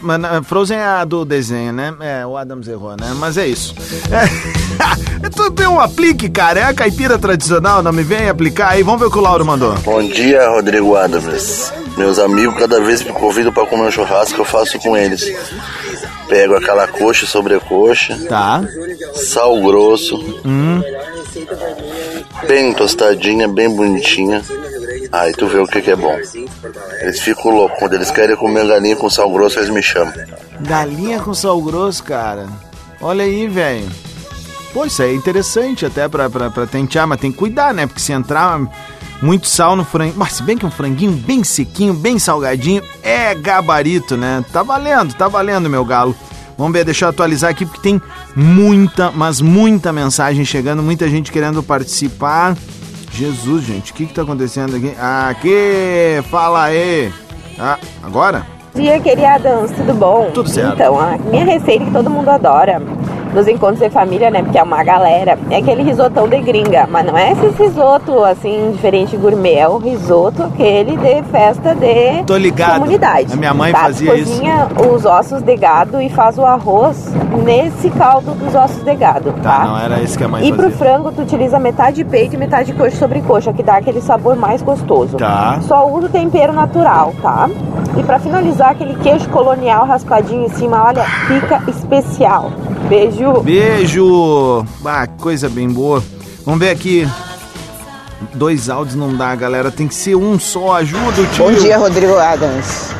Frozen 0.44 0.78
é 0.78 0.84
a 0.84 1.04
do 1.04 1.24
desenho, 1.24 1.72
né? 1.72 1.94
É, 2.00 2.26
o 2.26 2.36
Adams 2.36 2.68
errou, 2.68 2.92
né? 2.92 3.14
Mas 3.16 3.36
é 3.36 3.46
isso. 3.46 3.74
É, 4.10 5.26
é 5.26 5.30
tudo 5.30 5.56
um 5.70 5.80
aplique, 5.80 6.28
cara. 6.28 6.60
É 6.60 6.64
a 6.64 6.74
caipira 6.74 7.18
tradicional, 7.18 7.82
não 7.82 7.92
me 7.92 8.02
vem 8.02 8.28
aplicar 8.28 8.70
aí. 8.70 8.82
Vamos 8.82 9.00
ver 9.00 9.06
o 9.06 9.10
que 9.10 9.18
o 9.18 9.22
Lauro 9.22 9.44
mandou. 9.44 9.74
Bom 9.84 10.02
dia, 10.02 10.48
Rodrigo 10.48 10.96
Adams. 10.96 11.72
Meus 11.96 12.18
amigos, 12.18 12.58
cada 12.58 12.80
vez 12.80 13.02
me 13.02 13.12
convidam 13.12 13.52
para 13.52 13.66
comer 13.66 13.88
um 13.88 13.90
churrasco, 13.90 14.40
eu 14.40 14.44
faço 14.44 14.78
com 14.78 14.96
eles. 14.96 15.24
Pego 16.28 16.56
aquela 16.56 16.86
coxa 16.88 17.24
sobre 17.24 17.54
a 17.54 17.60
coxa. 17.60 18.18
Tá. 18.28 18.62
Sal 19.14 19.60
grosso. 19.62 20.16
Hum. 20.44 20.82
Bem 22.46 22.72
tostadinha, 22.72 23.48
bem 23.48 23.68
bonitinha. 23.68 24.42
Aí 25.12 25.32
tu 25.32 25.46
vê 25.46 25.58
o 25.58 25.66
que, 25.66 25.80
que 25.80 25.90
é 25.90 25.96
bom. 25.96 26.16
Eles 27.00 27.20
ficam 27.20 27.50
loucos. 27.50 27.78
Quando 27.78 27.94
eles 27.94 28.10
querem 28.10 28.36
comer 28.36 28.66
galinha 28.66 28.96
com 28.96 29.08
sal 29.08 29.30
grosso, 29.30 29.58
eles 29.58 29.70
me 29.70 29.82
chamam. 29.82 30.12
Galinha 30.60 31.20
com 31.20 31.34
sal 31.34 31.60
grosso, 31.60 32.02
cara. 32.02 32.46
Olha 33.00 33.24
aí, 33.24 33.46
velho. 33.46 33.88
Pô, 34.72 34.84
isso 34.84 35.02
é 35.02 35.12
interessante 35.12 35.86
até 35.86 36.08
pra, 36.08 36.28
pra, 36.28 36.50
pra 36.50 36.66
tentear, 36.66 37.06
mas 37.06 37.20
tem 37.20 37.32
que 37.32 37.38
cuidar, 37.38 37.72
né? 37.72 37.86
Porque 37.86 38.00
se 38.00 38.12
entrar 38.12 38.60
muito 39.22 39.48
sal 39.48 39.74
no 39.74 39.84
frango. 39.84 40.14
Mas 40.16 40.34
se 40.34 40.42
bem 40.42 40.58
que 40.58 40.66
um 40.66 40.70
franguinho 40.70 41.12
bem 41.12 41.42
sequinho, 41.42 41.94
bem 41.94 42.18
salgadinho, 42.18 42.82
é 43.02 43.34
gabarito, 43.34 44.16
né? 44.16 44.44
Tá 44.52 44.62
valendo, 44.62 45.14
tá 45.14 45.28
valendo, 45.28 45.70
meu 45.70 45.84
galo. 45.84 46.14
Vamos 46.56 46.72
ver, 46.72 46.84
deixa 46.84 47.04
eu 47.04 47.10
atualizar 47.10 47.50
aqui 47.50 47.66
porque 47.66 47.80
tem 47.80 48.00
muita, 48.34 49.10
mas 49.10 49.40
muita 49.40 49.92
mensagem 49.92 50.44
chegando, 50.44 50.82
muita 50.82 51.08
gente 51.08 51.30
querendo 51.30 51.62
participar. 51.62 52.56
Jesus, 53.12 53.64
gente, 53.64 53.92
o 53.92 53.94
que 53.94 54.06
que 54.06 54.14
tá 54.14 54.22
acontecendo 54.22 54.76
aqui? 54.76 54.94
Aqui, 54.98 56.22
fala 56.30 56.64
aí. 56.64 57.12
Ah, 57.58 57.78
agora? 58.02 58.46
Bom 58.74 58.82
dia, 58.82 59.00
queriadãos, 59.00 59.70
tudo 59.70 59.94
bom? 59.94 60.30
Tudo 60.34 60.50
certo. 60.50 60.74
Então, 60.74 61.00
a 61.00 61.16
minha 61.16 61.44
receita 61.44 61.84
que 61.84 61.90
todo 61.90 62.10
mundo 62.10 62.28
adora 62.28 62.80
nos 63.34 63.46
encontros 63.48 63.80
de 63.80 63.90
família, 63.90 64.30
né? 64.30 64.42
Porque 64.42 64.58
é 64.58 64.62
uma 64.62 64.82
galera. 64.82 65.38
É 65.50 65.56
aquele 65.58 65.82
risotão 65.82 66.28
de 66.28 66.38
gringa. 66.40 66.86
Mas 66.90 67.06
não 67.06 67.16
é 67.16 67.32
esse 67.32 67.46
risoto, 67.62 68.24
assim, 68.24 68.70
diferente 68.72 69.16
gourmet. 69.16 69.54
É 69.56 69.68
o 69.68 69.78
risoto 69.78 70.42
aquele 70.44 70.96
de 70.96 71.22
festa 71.30 71.74
de 71.74 72.22
Tô 72.24 72.36
ligado. 72.36 72.74
comunidade. 72.80 73.32
A 73.32 73.36
minha 73.36 73.54
mãe 73.54 73.72
tá? 73.72 73.80
fazia 73.80 74.14
isso. 74.14 74.30
cozinha 74.32 74.68
os 74.92 75.04
ossos 75.04 75.42
de 75.42 75.56
gado 75.56 76.00
e 76.00 76.08
faz 76.08 76.38
o 76.38 76.44
arroz 76.44 77.12
nesse 77.44 77.90
caldo 77.90 78.32
dos 78.32 78.54
ossos 78.54 78.82
de 78.82 78.94
gado, 78.94 79.32
tá? 79.42 79.56
Tá, 79.60 79.64
não 79.66 79.78
era 79.78 80.00
isso 80.00 80.16
que 80.18 80.24
a 80.24 80.28
mãe 80.28 80.44
E 80.46 80.52
pro 80.52 80.64
fazia. 80.64 80.76
frango, 80.78 81.12
tu 81.12 81.22
utiliza 81.22 81.58
metade 81.58 82.04
peito 82.04 82.34
e 82.34 82.38
metade 82.38 82.72
coxa 82.72 82.96
sobre 82.96 83.20
coxa, 83.22 83.52
que 83.52 83.62
dá 83.62 83.76
aquele 83.76 84.00
sabor 84.00 84.36
mais 84.36 84.62
gostoso. 84.62 85.16
Tá. 85.16 85.58
Só 85.62 85.86
usa 85.88 86.06
o 86.06 86.10
tempero 86.10 86.52
natural, 86.52 87.12
tá? 87.22 87.48
E 87.96 88.02
pra 88.02 88.18
finalizar, 88.18 88.70
aquele 88.70 88.94
queijo 88.96 89.28
colonial 89.30 89.86
raspadinho 89.86 90.44
em 90.44 90.48
cima, 90.50 90.84
olha, 90.86 91.02
fica 91.02 91.62
especial. 91.70 92.50
Beijo. 92.88 93.15
Beijo! 93.42 94.64
Ah, 94.84 95.06
coisa 95.06 95.48
bem 95.48 95.68
boa. 95.68 96.02
Vamos 96.44 96.60
ver 96.60 96.70
aqui. 96.70 97.08
Dois 98.34 98.68
áudios 98.68 98.94
não 98.94 99.14
dá, 99.16 99.34
galera. 99.34 99.70
Tem 99.70 99.88
que 99.88 99.94
ser 99.94 100.14
um 100.16 100.38
só. 100.38 100.76
Ajuda 100.76 101.22
o 101.22 101.26
tio. 101.26 101.44
Bom 101.44 101.52
dia, 101.52 101.78
Rodrigo 101.78 102.16
Adams. 102.18 102.90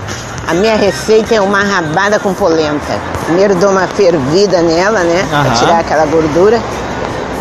A 0.49 0.55
minha 0.55 0.77
receita 0.77 1.35
é 1.35 1.41
uma 1.41 1.63
rabada 1.63 2.19
com 2.19 2.33
polenta. 2.33 2.99
Primeiro 3.27 3.55
dou 3.57 3.71
uma 3.71 3.87
fervida 3.89 4.63
nela, 4.63 5.01
né? 5.01 5.27
Pra 5.29 5.39
Aham. 5.41 5.55
tirar 5.55 5.81
aquela 5.81 6.07
gordura. 6.07 6.61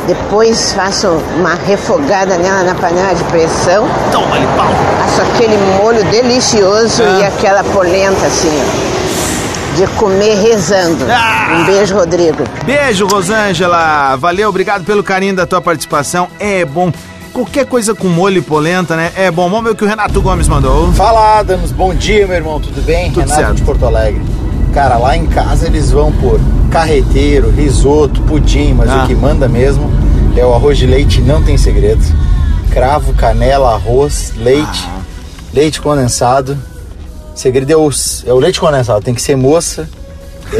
Depois 0.08 0.74
faço 0.74 1.08
uma 1.38 1.56
refogada 1.56 2.38
nela 2.38 2.64
na 2.64 2.76
panela 2.76 3.14
de 3.16 3.24
pressão. 3.26 3.88
Toma-lhe 4.12 4.46
pau! 4.58 4.68
Faço 5.00 5.22
aquele 5.22 5.58
molho 5.82 6.04
delicioso 6.12 7.02
Ah. 7.04 7.20
e 7.20 7.24
aquela 7.26 7.64
polenta 7.64 8.26
assim, 8.28 8.50
ó. 8.52 8.85
De 9.76 9.86
comer 9.98 10.36
rezando. 10.42 11.06
Ah. 11.10 11.58
Um 11.60 11.66
beijo, 11.66 11.96
Rodrigo. 11.96 12.44
Beijo, 12.66 13.06
Rosângela. 13.08 14.16
Valeu, 14.16 14.48
obrigado 14.50 14.86
pelo 14.86 15.04
carinho 15.04 15.36
da 15.36 15.46
tua 15.46 15.62
participação. 15.62 16.28
É 16.40 16.64
bom. 16.64 16.92
Qualquer 17.34 17.66
coisa 17.66 17.94
com 17.94 18.08
molho 18.08 18.38
e 18.38 18.42
polenta, 18.42 18.96
né? 18.96 19.12
É 19.18 19.30
bom. 19.30 19.50
Vamos 19.50 19.66
ver 19.66 19.72
o 19.72 19.76
que 19.76 19.84
o 19.84 19.88
Renato 19.88 20.22
Gomes 20.22 20.48
mandou. 20.48 20.92
Fala, 20.94 21.40
Adams. 21.40 21.72
Bom 21.74 21.94
dia, 21.94 22.26
meu 22.26 22.38
irmão. 22.38 22.60
Tudo 22.62 22.82
bem? 22.82 23.10
Tudo 23.12 23.20
Renato 23.22 23.36
certo. 23.42 23.56
de 23.56 23.62
Porto 23.64 23.86
Alegre. 23.86 24.22
Cara, 24.74 24.98
lá 24.98 25.16
em 25.18 25.26
casa 25.26 25.66
eles 25.68 25.92
vão 25.92 26.12
por 26.14 26.40
carreteiro, 26.72 27.50
risoto, 27.50 28.22
pudim, 28.22 28.74
mas 28.74 28.90
Ah. 28.90 29.04
o 29.04 29.08
que 29.08 29.16
manda 29.16 29.48
mesmo 29.50 29.92
é 30.38 30.46
o 30.46 30.54
arroz 30.54 30.78
de 30.78 30.86
leite, 30.86 31.22
não 31.22 31.42
tem 31.44 31.58
segredo. 31.58 32.02
Cravo, 32.72 33.14
canela, 33.14 33.74
arroz, 33.74 34.34
leite, 34.38 34.88
Ah. 34.90 35.00
leite 35.54 35.82
condensado. 35.82 36.58
O 37.36 37.38
segredo 37.38 37.70
é 37.70 37.76
o, 37.76 37.90
é 38.26 38.34
o 38.34 38.40
leite 38.40 38.60
condensado, 38.60 39.04
tem 39.04 39.14
que 39.14 39.22
ser 39.22 39.36
moça. 39.36 39.90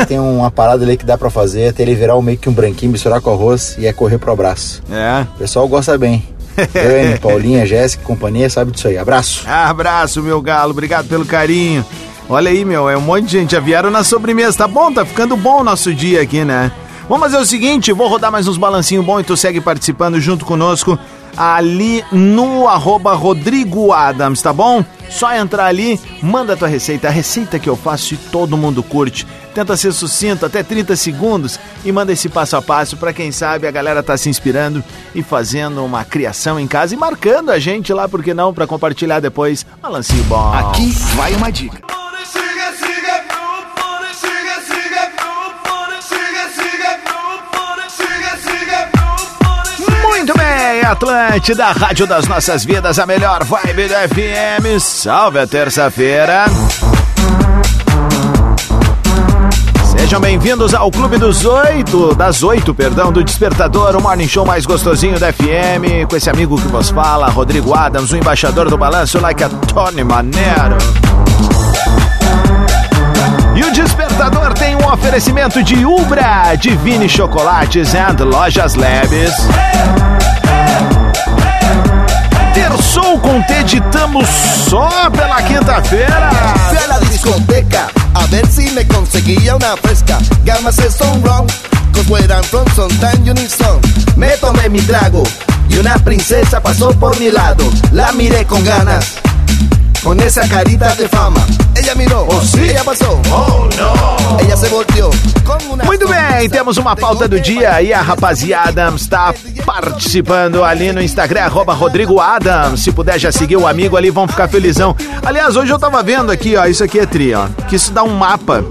Tem 0.08 0.20
uma 0.20 0.52
parada 0.52 0.84
ali 0.84 0.98
que 0.98 1.06
dá 1.06 1.18
pra 1.18 1.30
fazer, 1.30 1.70
até 1.70 1.84
ele 1.84 1.96
virar 1.96 2.18
um 2.18 2.22
meio 2.22 2.38
que 2.38 2.50
um 2.50 2.54
branquinho, 2.54 2.92
misturar 2.92 3.22
com 3.22 3.32
arroz 3.32 3.76
e 3.78 3.86
é 3.86 3.94
correr 3.94 4.18
pro 4.18 4.32
abraço. 4.32 4.84
É. 4.92 5.22
O 5.36 5.38
pessoal 5.38 5.68
gosta 5.68 5.98
bem. 5.98 6.28
Dani, 6.74 7.20
Paulinha, 7.22 7.66
Jéssica, 7.66 8.04
companhia, 8.04 8.50
sabe 8.50 8.72
disso 8.72 8.88
aí. 8.88 8.98
Abraço. 8.98 9.48
Abraço, 9.48 10.22
meu 10.22 10.42
galo. 10.42 10.72
Obrigado 10.72 11.08
pelo 11.08 11.26
carinho. 11.26 11.86
Olha 12.28 12.50
aí, 12.50 12.66
meu. 12.66 12.90
É 12.90 12.98
um 12.98 13.02
monte 13.02 13.26
de 13.26 13.32
gente. 13.32 13.52
Já 13.52 13.60
vieram 13.60 13.92
na 13.92 14.04
sobremesa. 14.04 14.58
Tá 14.58 14.68
bom? 14.68 14.92
Tá 14.92 15.06
ficando 15.06 15.38
bom 15.38 15.62
o 15.62 15.64
nosso 15.64 15.94
dia 15.94 16.22
aqui, 16.22 16.44
né? 16.44 16.72
Vamos 17.08 17.26
fazer 17.26 17.38
o 17.38 17.46
seguinte. 17.46 17.94
Vou 17.94 18.08
rodar 18.08 18.32
mais 18.32 18.48
uns 18.48 18.58
balancinhos 18.58 19.06
bons 19.06 19.20
e 19.22 19.24
tu 19.24 19.38
segue 19.38 19.62
participando 19.62 20.20
junto 20.20 20.44
conosco 20.44 20.98
ali 21.38 22.04
no 22.12 22.68
arroba 22.68 23.14
Rodrigo 23.14 23.92
Adams, 23.92 24.42
tá 24.42 24.54
bom? 24.54 24.84
Só 25.10 25.34
entrar 25.36 25.68
ali, 25.68 26.00
manda 26.22 26.54
a 26.54 26.58
tua 26.58 26.68
receita, 26.68 27.08
a 27.08 27.12
receita 27.12 27.60
que 27.60 27.70
eu 27.70 27.76
faço 27.76 28.14
e 28.14 28.18
todo 28.18 28.58
mundo 28.58 28.82
curte. 28.82 29.26
Tenta 29.54 29.78
ser 29.78 29.94
sucinto, 29.94 30.46
até 30.46 30.64
30 30.64 30.96
segundos 30.96 31.60
e 31.86 31.92
manda 31.92 32.12
esse 32.12 32.28
passo 32.28 32.58
a 32.58 32.62
passo 32.62 32.98
pra 32.98 33.14
quem 33.14 33.32
sabe 33.32 33.68
a 33.68 33.72
galera 33.72 34.04
tá 34.04 34.18
se 34.18 34.30
inspirando 34.30 34.84
e 35.14 35.24
fazendo 35.24 35.84
uma 35.86 36.04
criação 36.04 36.60
em 36.60 36.68
casa 36.68 36.94
e 36.94 36.98
marcando 36.98 37.52
a 37.52 37.60
gente 37.60 37.94
lá, 37.94 38.10
por 38.10 38.22
que 38.22 38.34
não, 38.34 38.54
pra 38.54 38.68
compartilhar 38.68 39.20
depois. 39.20 39.66
Balancinho 39.82 40.24
bom. 40.26 40.52
Aqui 40.54 40.92
vai 41.16 41.34
uma 41.36 41.52
dica. 41.52 41.95
Atlântida, 50.86 51.72
Rádio 51.72 52.06
das 52.06 52.28
Nossas 52.28 52.64
Vidas, 52.64 53.00
a 53.00 53.08
melhor 53.08 53.44
vibe 53.44 53.88
do 53.88 53.94
FM. 53.94 54.80
Salve 54.80 55.40
a 55.40 55.48
terça-feira. 55.48 56.46
Sejam 59.84 60.20
bem-vindos 60.20 60.76
ao 60.76 60.92
Clube 60.92 61.18
dos 61.18 61.44
Oito, 61.44 62.14
das 62.14 62.44
Oito, 62.44 62.76
perdão, 62.76 63.12
do 63.12 63.24
Despertador, 63.24 63.96
o 63.96 64.02
morning 64.02 64.28
show 64.28 64.46
mais 64.46 64.66
gostosinho 64.68 65.20
da 65.20 65.34
FM, 65.34 66.08
com 66.08 66.16
esse 66.16 66.30
amigo 66.30 66.56
que 66.62 66.68
vos 66.68 66.92
fala, 66.92 67.30
Rodrigo 67.30 67.74
Adams, 67.74 68.12
o 68.12 68.18
embaixador 68.18 68.70
do 68.70 68.78
balanço, 68.78 69.20
like 69.20 69.44
a 69.44 69.50
Tony 69.50 70.04
Manero. 70.04 70.78
E 73.56 73.64
o 73.64 73.72
Despertador 73.72 74.54
tem 74.54 74.76
um 74.76 74.94
oferecimento 74.94 75.64
de 75.64 75.84
Ubra, 75.84 76.56
Divine 76.56 77.10
Chocolates 77.10 77.96
and 77.96 78.24
Lojas 78.24 78.76
Labs. 78.76 80.35
Terçou 83.16 83.20
com 83.20 83.42
T, 83.44 83.64
ditamos 83.64 84.28
só 84.70 85.10
pela 85.12 85.42
quinta-feira. 85.44 86.30
Fui 86.70 86.78
a 86.78 86.88
la 86.88 87.00
discoteca 87.00 87.88
a 88.14 88.26
ver 88.28 88.46
si 88.48 88.70
me 88.72 88.86
conseguía 88.88 89.56
una 89.56 89.78
fresca. 89.78 90.18
Gamas 90.44 90.76
son 90.76 91.22
wrong, 91.24 91.48
cause 91.94 92.10
where 92.10 92.32
I'm 92.32 92.44
from 92.44 92.66
son 92.76 92.90
tan 93.00 93.22
unison. 93.28 93.80
Me 94.18 94.30
tomé 94.38 94.70
mi 94.70 94.82
trago 94.82 95.24
y 95.70 95.78
una 95.78 95.96
princesa 96.00 96.62
pasó 96.62 96.92
por 96.92 97.18
mi 97.20 97.32
lado. 97.32 97.64
La 97.92 98.12
miré 98.12 98.46
con 98.46 98.64
ganas, 98.64 99.14
con 100.06 100.20
esa 100.20 100.48
carita 100.48 100.94
de 100.96 101.10
fama. 101.10 101.44
Ella 101.76 101.96
miró, 101.96 102.28
oh 102.30 102.40
sí, 102.42 102.62
ella 102.70 102.84
pasó, 102.84 103.20
oh 103.32 103.68
no. 103.76 104.40
Ella 104.40 104.56
se 104.56 104.70
una. 105.72 105.84
Muito 105.84 106.08
bem, 106.08 106.48
temos 106.48 106.78
uma 106.78 106.96
pauta 106.96 107.28
do 107.28 107.40
dia 107.42 107.82
e 107.82 107.92
a 107.92 108.02
rapaziada 108.04 108.94
está 108.96 109.34
participando 109.66 110.64
ali 110.64 110.92
no 110.94 111.02
Instagram, 111.02 111.42
arroba 111.46 111.74
Rodrigo. 111.74 112.18
Se 112.78 112.92
puder 112.92 113.20
já 113.20 113.32
seguir 113.32 113.58
o 113.58 113.66
amigo 113.66 113.98
ali, 113.98 114.12
vão 114.12 114.28
ficar 114.28 114.48
felizão. 114.48 114.96
Aliás, 115.26 115.56
hoje 115.56 115.72
eu 115.74 115.80
tava 115.80 116.04
vendo 116.04 116.32
aqui, 116.32 116.56
ó, 116.56 116.66
isso 116.66 116.84
aqui 116.84 117.00
é 117.00 117.06
tri, 117.08 117.34
ó, 117.34 117.48
que 117.68 117.76
isso 117.76 117.92
dá 117.92 118.04
um 118.04 118.16
mapa 118.16 118.64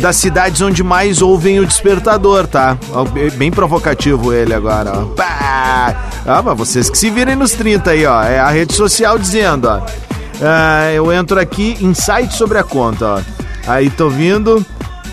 das 0.00 0.16
cidades 0.16 0.60
onde 0.62 0.82
mais 0.82 1.22
ouvem 1.22 1.60
o 1.60 1.66
despertador, 1.66 2.48
tá? 2.48 2.76
Bem- 3.12 3.30
Bem 3.30 3.50
provocativo 3.52 4.32
ele 4.32 4.52
agora, 4.52 4.92
ó. 4.96 5.04
Pá! 5.14 5.94
Ah, 6.26 6.42
mas 6.42 6.58
vocês 6.58 6.90
que 6.90 6.98
se 6.98 7.08
virem 7.08 7.36
nos 7.36 7.52
30 7.52 7.90
aí, 7.92 8.04
ó. 8.04 8.20
É 8.22 8.40
a 8.40 8.48
rede 8.48 8.74
social 8.74 9.16
dizendo, 9.16 9.68
ó. 9.68 9.80
Ah, 10.42 10.90
eu 10.92 11.12
entro 11.12 11.38
aqui, 11.38 11.76
insight 11.80 12.34
sobre 12.34 12.58
a 12.58 12.64
conta, 12.64 13.06
ó. 13.06 13.20
Aí 13.66 13.88
tô 13.88 14.10
vindo, 14.10 14.64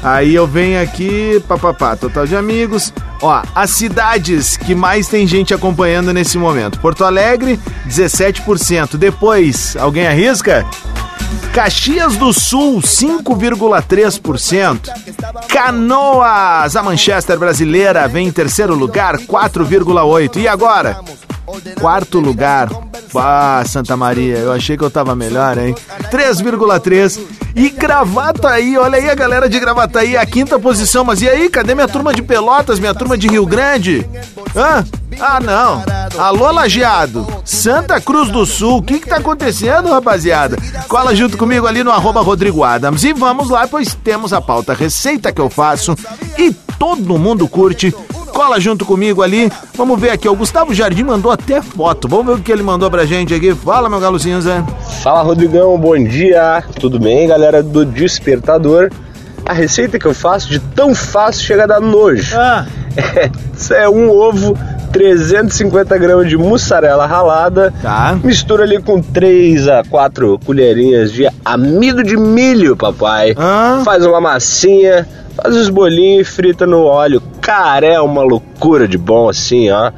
aí 0.02 0.34
eu 0.34 0.48
venho 0.48 0.82
aqui, 0.82 1.44
papapá, 1.48 1.96
total 1.96 2.26
de 2.26 2.36
amigos. 2.36 2.92
Ó, 3.22 3.42
as 3.54 3.72
cidades 3.72 4.58
que 4.58 4.74
mais 4.74 5.08
tem 5.08 5.28
gente 5.28 5.54
acompanhando 5.54 6.13
nesse 6.13 6.38
momento. 6.38 6.80
Porto 6.80 7.04
Alegre, 7.04 7.60
17%. 7.88 8.98
Depois, 8.98 9.76
alguém 9.78 10.08
arrisca? 10.08 10.65
Caxias 11.54 12.15
do 12.15 12.34
Sul, 12.34 12.82
5,3%. 12.82 14.89
Canoas, 15.48 16.76
a 16.76 16.82
Manchester 16.82 17.38
brasileira, 17.38 18.08
vem 18.08 18.28
em 18.28 18.32
terceiro 18.32 18.74
lugar, 18.74 19.18
4,8%. 19.18 20.38
E 20.38 20.48
agora? 20.48 21.00
Quarto 21.80 22.20
lugar. 22.20 22.70
Ah, 23.15 23.63
Santa 23.65 23.98
Maria, 23.98 24.38
eu 24.38 24.52
achei 24.52 24.78
que 24.78 24.84
eu 24.84 24.89
tava 24.89 25.15
melhor, 25.15 25.58
hein? 25.58 25.76
3,3. 26.12 27.19
E 27.56 27.69
Gravataí, 27.69 28.78
olha 28.78 28.98
aí 28.98 29.10
a 29.10 29.15
galera 29.15 29.50
de 29.50 29.60
Gravataí, 29.60 30.15
a 30.15 30.26
quinta 30.26 30.60
posição. 30.60 31.04
Mas 31.04 31.22
e 31.22 31.30
aí, 31.30 31.50
cadê 31.50 31.74
minha 31.74 31.88
turma 31.88 32.13
de 32.13 32.22
Pelotas, 32.22 32.80
minha 32.80 32.93
turma 32.93 33.17
de 33.17 33.28
Rio 33.28 33.45
Grande? 33.45 34.08
Hã? 34.56 34.86
Ah, 35.19 35.39
não. 35.39 35.84
Alô, 36.17 36.52
Lajeado. 36.52 37.28
Santa 37.43 38.00
Cruz 38.00 38.30
do 38.30 38.45
Sul. 38.45 38.78
O 38.78 38.82
que 38.84 39.00
que 39.00 39.10
tá 39.10 39.17
acontecendo, 39.17 39.89
rapaziada? 39.89 40.58
Cola 40.88 41.15
junto 41.15 41.38
comigo 41.38 41.67
ali 41.67 41.84
no 41.84 41.91
arroba 41.91 42.22
Rodrigo 42.22 42.63
Adams. 42.63 43.04
E 43.04 43.12
vamos 43.13 43.50
lá, 43.50 43.67
pois 43.67 43.93
temos 43.95 44.32
a 44.32 44.39
pauta 44.39 44.74
receita 44.74 45.32
que 45.32 45.41
eu 45.41 45.50
faço 45.50 45.95
e 46.38 46.54
todo 46.78 47.17
mundo 47.17 47.48
curte. 47.48 47.93
Cola 48.39 48.58
junto 48.58 48.86
comigo 48.86 49.21
ali. 49.21 49.52
Vamos 49.75 49.99
ver 49.99 50.12
aqui. 50.12 50.30
O 50.30 50.34
Gustavo 50.34 50.73
Jardim 50.73 51.04
mandou 51.04 51.30
até 51.30 51.62
foto. 51.62 52.08
Vamos 52.08 52.25
ver 52.25 52.39
o 52.39 52.41
que 52.41 52.49
ele 52.49 52.63
mandou 52.63 52.89
pra 52.89 53.06
gente 53.06 53.34
aqui. 53.34 53.54
Fala, 53.54 53.89
meu 53.89 53.99
galo 53.99 54.17
cinza. 54.17 54.65
Fala, 55.04 55.21
Rodrigão. 55.23 55.78
Bom 55.78 56.02
dia. 56.02 56.63
Tudo 56.80 56.97
bem, 56.97 57.28
galera 57.28 57.62
do 57.62 57.84
Despertador? 57.84 58.91
A 59.45 59.52
receita 59.52 59.99
que 59.99 60.06
eu 60.06 60.13
faço 60.13 60.47
de 60.47 60.58
tão 60.58 60.95
fácil 60.95 61.43
chega 61.43 61.65
a 61.65 61.67
dar 61.67 61.82
nojo. 61.82 62.34
Ah. 62.34 62.65
É, 63.71 63.84
é 63.84 63.89
um 63.89 64.10
ovo 64.10 64.58
350 64.93 65.97
gramas 65.97 66.30
de 66.30 66.38
mussarela 66.38 67.06
ralada. 67.06 67.73
Tá. 67.82 68.17
Mistura 68.23 68.63
ali 68.63 68.82
com 68.82 69.02
3 69.02 69.67
a 69.67 69.84
4 69.84 70.39
colherinhas 70.45 71.12
de 71.12 71.28
amido 71.43 72.04
de 72.04 72.15
milho, 72.15 72.78
papai. 72.78 73.36
Ah. 73.38 73.82
Faz 73.84 74.06
uma 74.06 74.21
massinha, 74.21 75.06
faz 75.36 75.56
os 75.56 75.69
bolinhos 75.69 76.21
e 76.28 76.32
frita 76.32 76.65
no 76.65 76.84
óleo. 76.84 77.21
Cara, 77.50 77.84
é 77.88 78.00
uma 78.00 78.22
loucura 78.22 78.88
de 78.88 78.96
bom 78.96 79.28
assim, 79.28 79.72
ó. 79.72 79.92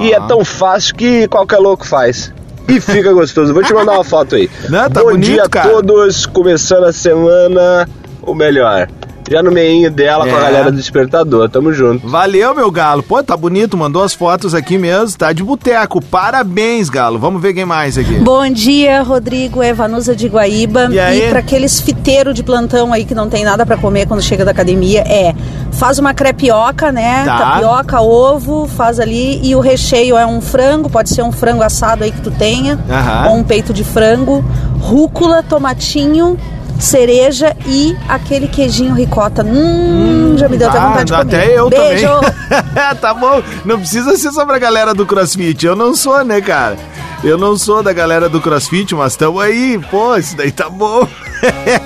E 0.00 0.12
é 0.12 0.20
tão 0.20 0.44
fácil 0.44 0.94
que 0.94 1.26
qualquer 1.26 1.58
louco 1.58 1.84
faz. 1.84 2.32
E 2.68 2.80
fica 2.80 3.12
gostoso. 3.12 3.52
Vou 3.52 3.60
te 3.60 3.74
mandar 3.74 3.94
uma 3.94 4.04
foto 4.04 4.36
aí. 4.36 4.48
Não, 4.68 4.88
tá 4.88 5.00
bom 5.00 5.10
bonito, 5.10 5.24
dia 5.24 5.42
a 5.42 5.48
cara. 5.48 5.68
todos. 5.68 6.26
Começando 6.26 6.84
a 6.84 6.92
semana, 6.92 7.88
o 8.22 8.32
melhor. 8.34 8.88
Já 9.32 9.42
no 9.42 9.50
meinho 9.50 9.90
dela 9.90 10.26
com 10.28 10.34
a 10.36 10.38
É. 10.38 10.42
galera 10.42 10.70
do 10.70 10.76
Despertador. 10.76 11.48
Tamo 11.48 11.72
junto. 11.72 12.06
Valeu, 12.06 12.54
meu 12.54 12.70
galo. 12.70 13.02
Pô, 13.02 13.22
tá 13.22 13.34
bonito, 13.34 13.78
mandou 13.78 14.02
as 14.02 14.12
fotos 14.12 14.54
aqui 14.54 14.76
mesmo. 14.76 15.16
Tá 15.16 15.32
de 15.32 15.42
boteco. 15.42 16.02
Parabéns, 16.04 16.90
galo. 16.90 17.18
Vamos 17.18 17.40
ver 17.40 17.54
quem 17.54 17.64
mais 17.64 17.96
aqui. 17.96 18.16
Bom 18.16 18.46
dia, 18.50 19.00
Rodrigo, 19.00 19.62
Evanusa 19.62 20.14
de 20.14 20.28
Guaíba. 20.28 20.88
E 20.90 21.00
aí? 21.00 21.30
para 21.30 21.38
aqueles 21.38 21.80
fiteiros 21.80 22.34
de 22.34 22.42
plantão 22.42 22.92
aí 22.92 23.06
que 23.06 23.14
não 23.14 23.30
tem 23.30 23.42
nada 23.42 23.64
para 23.64 23.78
comer 23.78 24.06
quando 24.06 24.20
chega 24.20 24.44
da 24.44 24.50
academia, 24.50 25.00
é 25.00 25.34
faz 25.72 25.98
uma 25.98 26.12
crepioca, 26.12 26.92
né? 26.92 27.24
Tá. 27.24 27.38
Tapioca, 27.38 28.02
ovo, 28.02 28.66
faz 28.68 29.00
ali 29.00 29.40
e 29.42 29.54
o 29.56 29.60
recheio 29.60 30.18
é 30.18 30.26
um 30.26 30.42
frango, 30.42 30.90
pode 30.90 31.08
ser 31.08 31.22
um 31.22 31.32
frango 31.32 31.62
assado 31.62 32.04
aí 32.04 32.12
que 32.12 32.20
tu 32.20 32.30
tenha, 32.30 32.78
Aham. 32.90 33.30
ou 33.30 33.36
um 33.36 33.42
peito 33.44 33.72
de 33.72 33.82
frango, 33.82 34.44
rúcula, 34.78 35.42
tomatinho, 35.42 36.36
cereja 36.82 37.56
e 37.66 37.96
aquele 38.08 38.48
queijinho 38.48 38.94
ricota. 38.94 39.44
Hum, 39.44 40.34
já 40.36 40.48
me 40.48 40.56
deu 40.56 40.68
até 40.68 40.78
Ah, 40.78 40.86
vontade 40.88 41.04
de 41.04 41.12
comer. 41.12 41.22
até 41.36 41.58
eu 41.58 41.70
Beijo. 41.70 42.06
também. 42.08 42.96
tá 43.00 43.14
bom. 43.14 43.42
Não 43.64 43.78
precisa 43.78 44.16
ser 44.16 44.32
só 44.32 44.44
pra 44.44 44.58
galera 44.58 44.92
do 44.94 45.06
CrossFit. 45.06 45.64
Eu 45.64 45.76
não 45.76 45.94
sou, 45.94 46.24
né, 46.24 46.40
cara? 46.40 46.76
Eu 47.24 47.38
não 47.38 47.56
sou 47.56 47.84
da 47.84 47.92
galera 47.92 48.28
do 48.28 48.40
CrossFit, 48.40 48.94
mas 48.96 49.14
tamo 49.14 49.38
aí. 49.38 49.78
Pô, 49.90 50.16
isso 50.16 50.36
daí 50.36 50.50
tá 50.50 50.68
bom. 50.68 51.06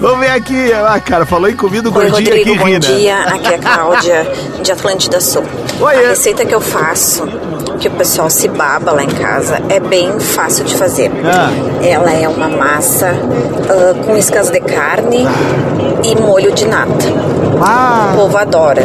Vamos 0.00 0.20
ver 0.20 0.30
aqui. 0.30 0.72
Ah, 0.72 1.00
cara, 1.00 1.26
falou 1.26 1.48
em 1.48 1.56
comida, 1.56 1.88
o 1.88 1.96
Oi, 1.96 2.10
gordinho 2.10 2.28
Rodrigo, 2.30 2.50
aqui 2.50 2.58
bom 2.58 2.64
rindo. 2.66 2.86
dia. 2.86 3.20
Aqui 3.22 3.48
é 3.48 3.54
a 3.54 3.58
Cláudia, 3.58 4.32
de 4.62 4.72
Atlântida 4.72 5.20
Sul. 5.20 5.44
A 5.86 6.08
receita 6.08 6.44
que 6.44 6.54
eu 6.54 6.60
faço, 6.60 7.24
que 7.78 7.88
o 7.88 7.90
pessoal 7.92 8.28
se 8.28 8.48
baba 8.48 8.92
lá 8.92 9.04
em 9.04 9.08
casa, 9.08 9.62
é 9.68 9.78
bem 9.78 10.18
fácil 10.18 10.64
de 10.64 10.74
fazer. 10.74 11.10
Ah. 11.24 11.50
Ela 11.82 12.12
é 12.12 12.28
uma 12.28 12.48
massa 12.48 13.08
ah, 13.08 13.94
com 14.04 14.16
iscas 14.16 14.50
de 14.50 14.60
carne 14.60 15.26
e 16.04 16.20
molho 16.20 16.52
de 16.52 16.66
nata. 16.66 17.06
Ah. 17.62 18.10
O 18.12 18.16
povo 18.16 18.36
adora. 18.36 18.82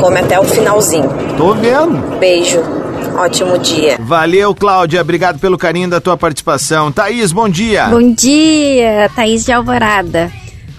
Come 0.00 0.18
até 0.18 0.38
o 0.40 0.44
finalzinho. 0.44 1.08
Tô 1.36 1.54
vendo. 1.54 2.18
Beijo. 2.18 2.62
Ótimo 3.16 3.58
dia. 3.58 3.96
Valeu, 4.00 4.54
Cláudia. 4.54 5.00
Obrigado 5.00 5.38
pelo 5.38 5.56
carinho 5.56 5.88
da 5.88 6.00
tua 6.00 6.16
participação. 6.16 6.90
Thaís, 6.90 7.30
bom 7.30 7.48
dia. 7.48 7.86
Bom 7.86 8.12
dia, 8.12 9.08
Thaís 9.14 9.44
de 9.44 9.52
Alvorada. 9.52 10.32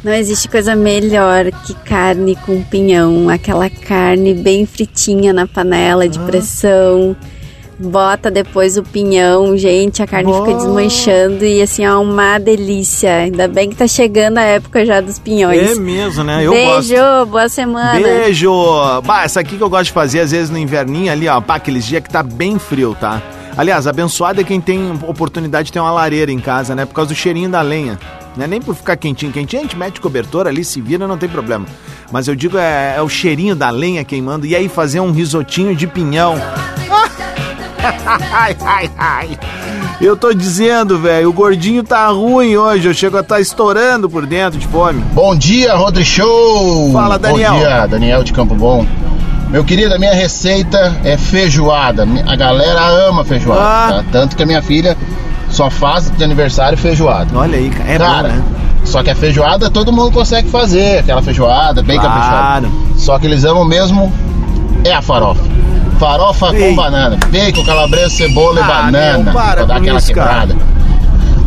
Não 0.03 0.13
existe 0.13 0.47
coisa 0.47 0.75
melhor 0.75 1.45
que 1.65 1.73
carne 1.73 2.35
com 2.35 2.61
pinhão. 2.61 3.29
Aquela 3.29 3.69
carne 3.69 4.33
bem 4.33 4.65
fritinha 4.65 5.33
na 5.33 5.47
panela 5.47 6.07
de 6.07 6.19
pressão. 6.19 7.15
Bota 7.77 8.31
depois 8.31 8.77
o 8.77 8.83
pinhão, 8.83 9.57
gente, 9.57 10.01
a 10.01 10.07
carne 10.07 10.33
fica 10.33 10.53
desmanchando 10.53 11.43
e 11.43 11.61
assim, 11.61 11.83
é 11.83 11.93
uma 11.93 12.37
delícia. 12.37 13.13
Ainda 13.17 13.47
bem 13.47 13.69
que 13.69 13.75
tá 13.75 13.87
chegando 13.87 14.37
a 14.37 14.43
época 14.43 14.85
já 14.85 15.01
dos 15.01 15.19
pinhões. 15.19 15.71
É 15.71 15.75
mesmo, 15.75 16.23
né? 16.23 16.45
Eu 16.45 16.51
Beijo, 16.51 16.95
gosto. 16.95 17.25
boa 17.25 17.49
semana. 17.49 17.99
Beijo! 17.99 18.51
Bah, 19.03 19.23
essa 19.25 19.41
aqui 19.41 19.57
que 19.57 19.63
eu 19.63 19.69
gosto 19.69 19.85
de 19.85 19.91
fazer, 19.91 20.21
às 20.21 20.31
vezes 20.31 20.49
no 20.49 20.57
inverninho 20.57 21.11
ali, 21.11 21.27
ó, 21.27 21.41
pá, 21.41 21.55
aqueles 21.55 21.85
dias 21.85 22.01
que 22.01 22.09
tá 22.09 22.23
bem 22.23 22.57
frio, 22.57 22.95
tá? 22.97 23.21
Aliás, 23.57 23.87
abençoado 23.87 24.39
é 24.39 24.43
quem 24.43 24.59
tem 24.61 24.91
oportunidade 25.07 25.67
de 25.67 25.73
ter 25.73 25.79
uma 25.79 25.91
lareira 25.91 26.31
em 26.31 26.39
casa, 26.39 26.75
né? 26.75 26.85
Por 26.85 26.93
causa 26.93 27.09
do 27.13 27.15
cheirinho 27.15 27.49
da 27.49 27.61
lenha. 27.61 27.99
Não 28.35 28.43
é 28.43 28.47
nem 28.47 28.61
por 28.61 28.75
ficar 28.75 28.97
quentinho, 28.97 29.31
quentinho, 29.31 29.61
a 29.61 29.63
gente 29.63 29.77
mete 29.77 30.01
cobertor 30.01 30.45
ali, 30.45 30.63
se 30.63 30.81
vira, 30.81 31.07
não 31.07 31.17
tem 31.17 31.29
problema. 31.29 31.65
Mas 32.11 32.27
eu 32.27 32.35
digo, 32.35 32.57
é, 32.57 32.95
é 32.97 33.01
o 33.01 33.07
cheirinho 33.07 33.55
da 33.55 33.69
lenha 33.69 34.03
queimando. 34.03 34.45
E 34.45 34.55
aí 34.55 34.67
fazer 34.67 34.99
um 34.99 35.11
risotinho 35.11 35.75
de 35.75 35.87
pinhão. 35.87 36.35
Ai, 38.33 38.55
ai, 38.65 38.91
ai. 38.97 39.29
Eu 40.01 40.15
tô 40.17 40.33
dizendo, 40.33 40.99
velho, 40.99 41.29
o 41.29 41.33
gordinho 41.33 41.83
tá 41.83 42.07
ruim 42.09 42.55
hoje. 42.57 42.87
Eu 42.87 42.93
chego 42.93 43.17
a 43.17 43.21
estar 43.21 43.39
estourando 43.39 44.09
por 44.09 44.25
dentro 44.25 44.59
de 44.59 44.67
fome. 44.67 45.01
Bom 45.13 45.35
dia, 45.35 45.73
Rodri 45.75 46.03
Show! 46.03 46.91
Fala, 46.91 47.17
Daniel. 47.17 47.53
Bom 47.53 47.59
dia, 47.59 47.87
Daniel 47.87 48.23
de 48.23 48.33
Campo 48.33 48.55
Bom. 48.55 48.85
Meu 49.49 49.63
querido, 49.63 49.93
a 49.93 49.99
minha 49.99 50.13
receita 50.13 50.95
é 51.03 51.15
feijoada. 51.17 52.05
A 52.27 52.35
galera 52.35 52.81
ama 53.07 53.23
feijoada, 53.23 53.61
Ah. 53.61 53.89
tá? 53.97 54.05
Tanto 54.11 54.35
que 54.35 54.43
a 54.43 54.45
minha 54.45 54.61
filha 54.61 54.97
só 55.49 55.69
faz 55.69 56.09
de 56.11 56.23
aniversário 56.23 56.77
feijoada. 56.77 57.29
Olha 57.37 57.57
aí, 57.57 57.69
cara. 57.69 57.91
É 57.91 57.97
cara, 57.97 58.27
bom, 58.29 58.35
né? 58.35 58.43
só 58.83 59.01
que 59.03 59.09
a 59.09 59.15
feijoada 59.15 59.69
todo 59.69 59.93
mundo 59.93 60.11
consegue 60.11 60.49
fazer, 60.49 60.99
aquela 60.99 61.21
feijoada 61.21 61.81
bem 61.81 61.97
Claro. 61.99 62.13
caprichada. 62.13 62.67
Só 62.97 63.17
que 63.19 63.27
eles 63.27 63.45
amam 63.45 63.63
mesmo 63.63 64.11
é 64.83 64.91
a 64.93 65.01
farofa. 65.01 65.41
Farofa 65.99 66.53
Ei. 66.53 66.69
com 66.69 66.75
banana. 66.75 67.17
Bacon, 67.29 67.63
calabresa, 67.63 68.09
cebola 68.09 68.61
Ah, 68.61 68.63
e 68.63 68.67
banana. 68.91 69.17
meu, 69.23 69.33
para 69.33 69.65
dar 69.65 69.77
aquela 69.77 69.99
isso, 69.99 70.13
cara. 70.13 70.41
quebrada. 70.47 70.55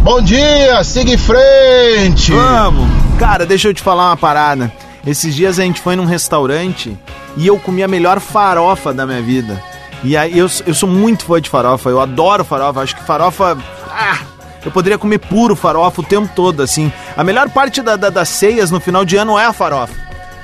Bom 0.03 0.23
dia, 0.23 0.83
siga 0.85 1.13
em 1.13 1.19
frente! 1.19 2.33
Vamos! 2.33 2.89
Cara, 3.19 3.45
deixa 3.45 3.69
eu 3.69 3.75
te 3.75 3.83
falar 3.83 4.07
uma 4.11 4.17
parada. 4.17 4.73
Esses 5.07 5.35
dias 5.35 5.59
a 5.59 5.63
gente 5.65 5.81
foi 5.81 5.97
num 5.97 6.05
restaurante 6.07 6.97
e 7.37 7.47
eu 7.47 7.59
comi 7.59 7.83
a 7.83 7.89
melhor 7.89 8.21
farofa 8.21 8.93
da 8.93 9.07
minha 9.07 9.21
vida. 9.21 9.61
E 10.03 10.17
aí 10.17 10.39
eu, 10.39 10.49
eu 10.67 10.75
sou 10.75 10.89
muito 10.89 11.25
fã 11.25 11.41
de 11.41 11.51
farofa, 11.51 11.91
eu 11.91 12.01
adoro 12.01 12.45
farofa, 12.45 12.81
acho 12.81 12.95
que 12.97 13.03
farofa. 13.03 13.59
Ah, 13.91 14.19
eu 14.65 14.71
poderia 14.71 14.97
comer 14.97 15.19
puro 15.19 15.57
farofa 15.57 16.01
o 16.01 16.05
tempo 16.05 16.31
todo, 16.35 16.63
assim. 16.63 16.93
A 17.17 17.25
melhor 17.25 17.49
parte 17.51 17.83
da- 17.83 17.97
da- 17.97 18.11
das 18.11 18.29
ceias 18.29 18.71
no 18.71 18.81
final 18.81 19.05
de 19.05 19.17
ano 19.17 19.39
é 19.39 19.45
a 19.47 19.53
farofa. 19.53 19.93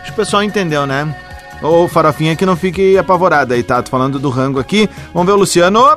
Acho 0.03 0.07
que 0.07 0.11
o 0.11 0.15
pessoal 0.15 0.43
entendeu, 0.43 0.87
né? 0.87 1.15
Ô, 1.65 1.89
farofinha 1.89 2.37
que 2.37 2.45
não 2.45 2.57
fique 2.57 2.99
apavorada 2.99 3.55
aí, 3.55 3.63
tá? 3.63 3.83
Tô 3.83 3.91
falando 3.91 4.19
do 4.19 4.29
rango 4.29 4.61
aqui. 4.61 4.87
Vamos 5.15 5.27
ver 5.27 5.33
o 5.33 5.37
Luciano. 5.41 5.97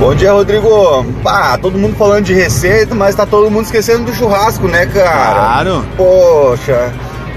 Bom 0.00 0.14
dia, 0.14 0.32
Rodrigo. 0.32 1.04
Pá, 1.22 1.58
todo 1.58 1.76
mundo 1.78 1.94
falando 1.94 2.24
de 2.24 2.32
receita, 2.32 2.94
mas 2.94 3.14
tá 3.14 3.26
todo 3.26 3.50
mundo 3.50 3.66
esquecendo 3.66 4.04
do 4.04 4.14
churrasco, 4.14 4.66
né, 4.66 4.86
cara? 4.86 5.34
Claro. 5.34 5.84
Poxa, 5.94 6.90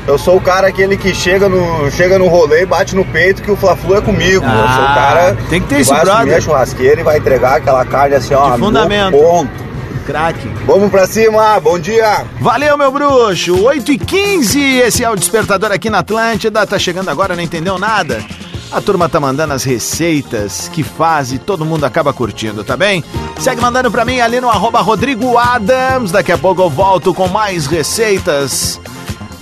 eu 0.08 0.18
sou 0.18 0.38
o 0.38 0.42
cara 0.42 0.68
aquele 0.68 0.96
que 0.96 1.14
chega 1.14 1.50
no, 1.50 1.92
chega 1.92 2.18
no 2.18 2.28
rolê 2.30 2.66
bate 2.66 2.96
no 2.96 3.04
peito 3.04 3.42
que 3.42 3.52
o 3.52 3.56
Fla-Flu 3.58 3.98
é 3.98 4.02
comigo. 4.02 4.46
eu 4.46 4.50
sou 4.50 4.84
Ah, 4.86 4.90
o 4.92 4.96
cara 4.96 5.38
tem 5.50 5.62
que 5.62 5.68
ter 5.68 5.76
que 5.76 5.82
esse 5.82 5.92
vai 5.92 6.06
brother. 6.06 6.38
a 6.38 6.42
churrasqueira 6.42 7.02
e 7.02 7.04
vai 7.04 7.18
entregar 7.18 7.58
aquela 7.58 7.84
carne 7.86 8.16
assim, 8.16 8.34
ó, 8.34 8.52
De 8.52 8.60
fundamento. 8.60 9.12
no 9.12 9.22
ponto. 9.22 9.67
Craque. 10.08 10.48
Vamos 10.66 10.90
pra 10.90 11.06
cima, 11.06 11.60
bom 11.60 11.78
dia. 11.78 12.26
Valeu, 12.40 12.78
meu 12.78 12.90
bruxo! 12.90 13.62
8 13.62 13.92
e 13.92 13.98
15 13.98 14.60
esse 14.78 15.04
é 15.04 15.10
o 15.10 15.18
Despertador 15.18 15.70
aqui 15.70 15.90
na 15.90 16.00
Atlântida. 16.00 16.66
Tá 16.66 16.80
chegando 16.80 17.10
agora, 17.10 17.36
não 17.36 17.44
entendeu 17.44 17.78
nada? 17.78 18.24
A 18.72 18.80
turma 18.80 19.10
tá 19.10 19.20
mandando 19.20 19.54
as 19.54 19.66
receitas 19.66 20.70
que 20.70 20.82
faz 20.82 21.34
e 21.34 21.38
todo 21.38 21.66
mundo 21.66 21.84
acaba 21.84 22.14
curtindo, 22.14 22.64
tá 22.64 22.78
bem? 22.78 23.04
Segue 23.38 23.60
mandando 23.60 23.92
pra 23.92 24.06
mim 24.06 24.22
ali 24.22 24.40
no 24.40 24.50
arroba 24.50 24.80
Rodrigo 24.80 25.38
Adams. 25.38 26.10
Daqui 26.10 26.32
a 26.32 26.38
pouco 26.38 26.62
eu 26.62 26.70
volto 26.70 27.14
com 27.14 27.28
mais 27.28 27.68
receitas 27.68 28.80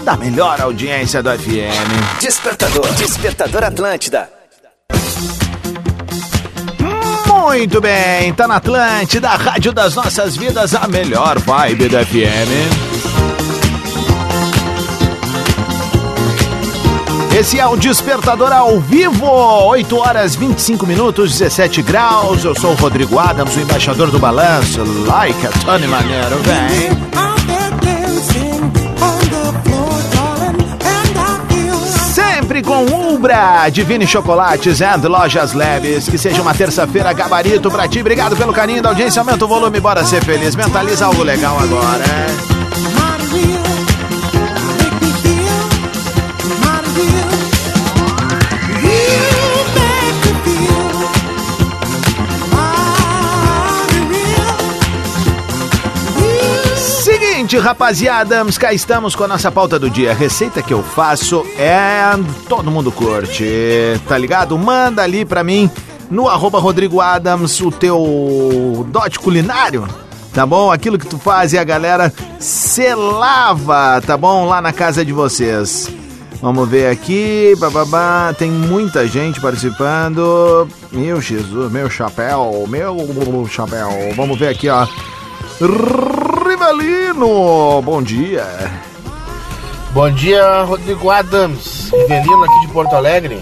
da 0.03 0.17
melhor 0.17 0.59
audiência 0.61 1.21
do 1.21 1.29
FM. 1.29 2.19
Despertador, 2.19 2.91
Despertador 2.93 3.63
Atlântida. 3.63 4.34
Muito 7.45 7.79
bem, 7.79 8.33
tá 8.33 8.47
na 8.47 8.55
Atlântida, 8.55 9.29
a 9.29 9.35
rádio 9.35 9.71
das 9.71 9.93
nossas 9.93 10.35
vidas, 10.35 10.73
a 10.73 10.87
melhor 10.87 11.37
vibe 11.37 11.87
do 11.87 11.95
FM. 12.03 13.05
Esse 17.37 17.59
é 17.59 17.67
o 17.67 17.77
Despertador 17.77 18.51
ao 18.51 18.79
vivo, 18.79 19.27
8 19.27 19.95
horas 19.95 20.35
25 20.35 20.87
minutos, 20.87 21.37
17 21.37 21.83
graus. 21.83 22.43
Eu 22.43 22.55
sou 22.55 22.71
o 22.71 22.75
Rodrigo 22.75 23.19
Adams, 23.19 23.55
o 23.55 23.59
embaixador 23.59 24.09
do 24.09 24.17
balanço. 24.17 24.81
Like 25.05 25.45
a 25.45 25.51
Tony 25.51 25.87
Maneiro, 25.87 26.37
vem. 26.39 27.14
Divine 33.71 34.05
Chocolates 34.07 34.81
and 34.81 35.07
Lojas 35.07 35.53
Leves. 35.53 36.07
Que 36.09 36.17
seja 36.17 36.41
uma 36.41 36.53
terça-feira 36.53 37.13
gabarito 37.13 37.69
pra 37.69 37.87
ti. 37.87 37.99
Obrigado 37.99 38.35
pelo 38.35 38.53
carinho 38.53 38.81
da 38.81 38.89
audiência. 38.89 39.19
Aumenta 39.19 39.45
o 39.45 39.47
volume, 39.47 39.79
bora 39.79 40.03
ser 40.03 40.23
feliz. 40.23 40.55
Mentaliza 40.55 41.05
algo 41.05 41.23
legal 41.23 41.57
agora. 41.59 42.54
Seguinte, 57.45 57.63
rapaziada, 57.63 58.43
cá 58.57 58.73
estamos 58.73 59.15
com 59.15 59.23
a 59.23 59.27
nossa 59.27 59.51
pauta 59.51 59.77
do 59.77 59.87
dia. 59.87 60.09
A 60.09 60.13
receita 60.15 60.63
que 60.63 60.73
eu 60.73 60.81
faço 60.81 61.45
é. 61.59 62.01
Todo 62.49 62.71
mundo 62.71 62.91
curte, 62.91 63.45
tá 64.07 64.17
ligado? 64.17 64.57
Manda 64.57 65.03
ali 65.03 65.23
pra 65.23 65.43
mim 65.43 65.69
no 66.09 66.27
arroba 66.27 66.57
Rodrigo 66.57 66.99
Adams 66.99 67.61
o 67.61 67.69
teu 67.69 68.83
dote 68.89 69.19
culinário, 69.19 69.87
tá 70.33 70.43
bom? 70.43 70.71
Aquilo 70.71 70.97
que 70.97 71.05
tu 71.05 71.19
faz 71.19 71.53
e 71.53 71.57
a 71.59 71.63
galera 71.63 72.11
se 72.39 72.95
lava, 72.95 74.01
tá 74.01 74.17
bom? 74.17 74.47
Lá 74.47 74.59
na 74.59 74.73
casa 74.73 75.05
de 75.05 75.13
vocês. 75.13 75.87
Vamos 76.41 76.67
ver 76.67 76.89
aqui, 76.89 77.53
bababá, 77.59 78.33
tem 78.35 78.49
muita 78.49 79.05
gente 79.07 79.39
participando. 79.39 80.67
Meu 80.91 81.21
Jesus, 81.21 81.71
meu 81.71 81.91
chapéu, 81.91 82.65
meu 82.67 83.47
chapéu. 83.47 83.89
Vamos 84.15 84.39
ver 84.39 84.47
aqui, 84.47 84.67
ó. 84.67 84.87
Rivelino, 86.69 87.79
bom 87.83 88.01
dia. 88.01 88.43
Bom 89.93 90.09
dia, 90.09 90.63
Rodrigo 90.63 91.11
Adams, 91.11 91.91
Rivelino 91.91 92.43
aqui 92.43 92.61
de 92.61 92.73
Porto 92.73 92.95
Alegre. 92.95 93.39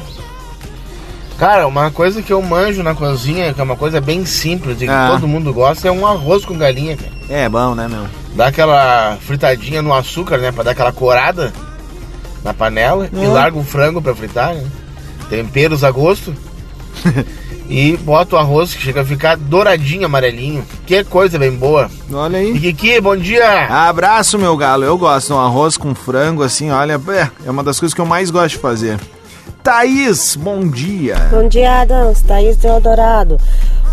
Cara, 1.37 1.65
uma 1.65 1.89
coisa 1.89 2.21
que 2.21 2.33
eu 2.33 2.41
manjo 2.41 2.83
na 2.83 2.93
cozinha, 2.93 3.53
que 3.53 3.61
é 3.61 3.63
uma 3.63 3.77
coisa 3.77 4.01
bem 4.01 4.25
simples 4.25 4.81
e 4.81 4.85
que 4.85 4.91
Ah. 4.91 5.11
todo 5.13 5.25
mundo 5.27 5.53
gosta, 5.53 5.87
é 5.87 5.91
um 5.91 6.05
arroz 6.05 6.43
com 6.43 6.57
galinha, 6.57 6.97
cara. 6.97 7.11
É 7.29 7.47
bom, 7.47 7.73
né, 7.73 7.87
meu? 7.87 8.05
Dá 8.35 8.47
aquela 8.47 9.17
fritadinha 9.21 9.81
no 9.81 9.93
açúcar, 9.93 10.37
né? 10.39 10.51
Pra 10.51 10.63
dar 10.63 10.71
aquela 10.71 10.91
corada 10.91 11.53
na 12.43 12.53
panela 12.53 13.09
e 13.13 13.25
larga 13.25 13.57
o 13.57 13.63
frango 13.63 14.01
pra 14.01 14.13
fritar, 14.13 14.53
né? 14.53 14.65
Temperos 15.29 15.81
a 15.85 15.91
gosto. 15.91 16.35
e 17.69 17.97
bota 17.97 18.35
o 18.35 18.39
arroz 18.39 18.73
que 18.73 18.81
chega 18.81 19.01
a 19.01 19.05
ficar 19.05 19.37
douradinho, 19.37 20.05
amarelinho. 20.05 20.65
Que 20.85 21.03
coisa 21.03 21.39
bem 21.39 21.51
boa. 21.51 21.89
Olha 22.11 22.39
aí. 22.39 22.55
E 22.55 22.59
Kiki, 22.59 23.01
bom 23.01 23.15
dia! 23.15 23.67
Abraço, 23.67 24.37
meu 24.37 24.55
galo. 24.57 24.83
Eu 24.83 24.97
gosto 24.97 25.27
de 25.27 25.33
um 25.33 25.39
arroz 25.39 25.77
com 25.77 25.95
frango, 25.95 26.43
assim, 26.43 26.71
olha, 26.71 26.99
é, 27.09 27.29
é 27.45 27.51
uma 27.51 27.63
das 27.63 27.79
coisas 27.79 27.93
que 27.93 28.01
eu 28.01 28.05
mais 28.05 28.29
gosto 28.29 28.55
de 28.55 28.57
fazer. 28.57 28.99
Thaís, 29.63 30.35
bom 30.35 30.67
dia. 30.67 31.15
Bom 31.31 31.47
dia, 31.47 31.81
Adams. 31.81 32.21
Thaís 32.21 32.57
de 32.57 32.67
Eldorado. 32.67 33.39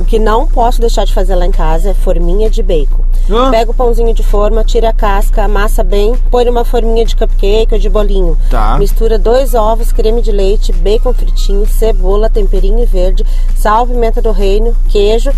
O 0.01 0.05
que 0.05 0.19
não 0.19 0.47
posso 0.47 0.81
deixar 0.81 1.05
de 1.05 1.13
fazer 1.13 1.35
lá 1.35 1.45
em 1.45 1.51
casa 1.51 1.91
é 1.91 1.95
forminha 1.95 2.49
de 2.49 2.63
bacon. 2.63 3.05
Pega 3.51 3.71
o 3.71 3.75
pãozinho 3.75 4.15
de 4.15 4.23
forma, 4.23 4.65
tira 4.65 4.89
a 4.89 4.93
casca, 4.95 5.45
amassa 5.45 5.85
bem, 5.85 6.15
põe 6.31 6.47
numa 6.47 6.65
forminha 6.65 7.05
de 7.05 7.15
cupcake 7.15 7.69
ou 7.75 7.79
de 7.79 7.89
bolinho. 7.91 8.37
Tá. 8.49 8.79
Mistura 8.79 9.19
dois 9.19 9.55
ovos, 9.55 9.93
creme 9.93 10.23
de 10.23 10.33
leite, 10.33 10.73
bacon 10.73 11.13
fritinho, 11.13 11.67
cebola, 11.67 12.31
temperinho 12.31 12.85
verde, 12.87 13.25
sal, 13.55 13.87
pimenta 13.87 14.23
do 14.23 14.33
reino, 14.33 14.75
queijo. 14.89 15.31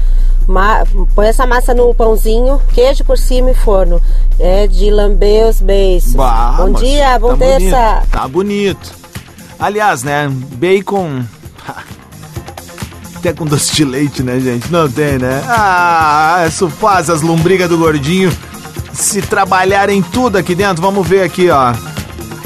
Ma- 0.47 0.85
põe 1.15 1.27
essa 1.27 1.45
massa 1.47 1.75
no 1.75 1.93
pãozinho, 1.93 2.61
queijo 2.73 3.05
por 3.05 3.19
cima 3.19 3.51
e 3.51 3.55
forno. 3.55 4.01
É 4.39 4.69
de 4.69 4.91
lamber 4.93 5.49
os 5.49 5.61
beiços. 5.61 6.15
Bah, 6.15 6.55
bom 6.57 6.73
dia, 6.73 7.19
bom 7.19 7.31
tá 7.31 7.37
terça. 7.37 7.59
Bonito, 7.95 8.11
tá 8.11 8.29
bonito. 8.29 8.95
Aliás, 9.59 10.03
né, 10.05 10.29
bacon... 10.55 11.25
Até 13.23 13.33
com 13.33 13.45
doce 13.45 13.73
de 13.73 13.85
leite, 13.85 14.21
né, 14.21 14.41
gente? 14.41 14.73
Não 14.73 14.91
tem, 14.91 15.17
né? 15.17 15.45
Ah, 15.47 16.45
isso 16.49 16.69
faz 16.69 17.09
as 17.09 17.23
lombrigas 17.23 17.69
do 17.69 17.79
gordinho 17.79 18.33
se 18.93 19.23
trabalharem 19.23 20.03
tudo 20.03 20.39
aqui 20.39 20.57
dentro. 20.57 20.83
Vamos 20.83 21.07
ver 21.07 21.23
aqui, 21.23 21.49
ó. 21.49 21.73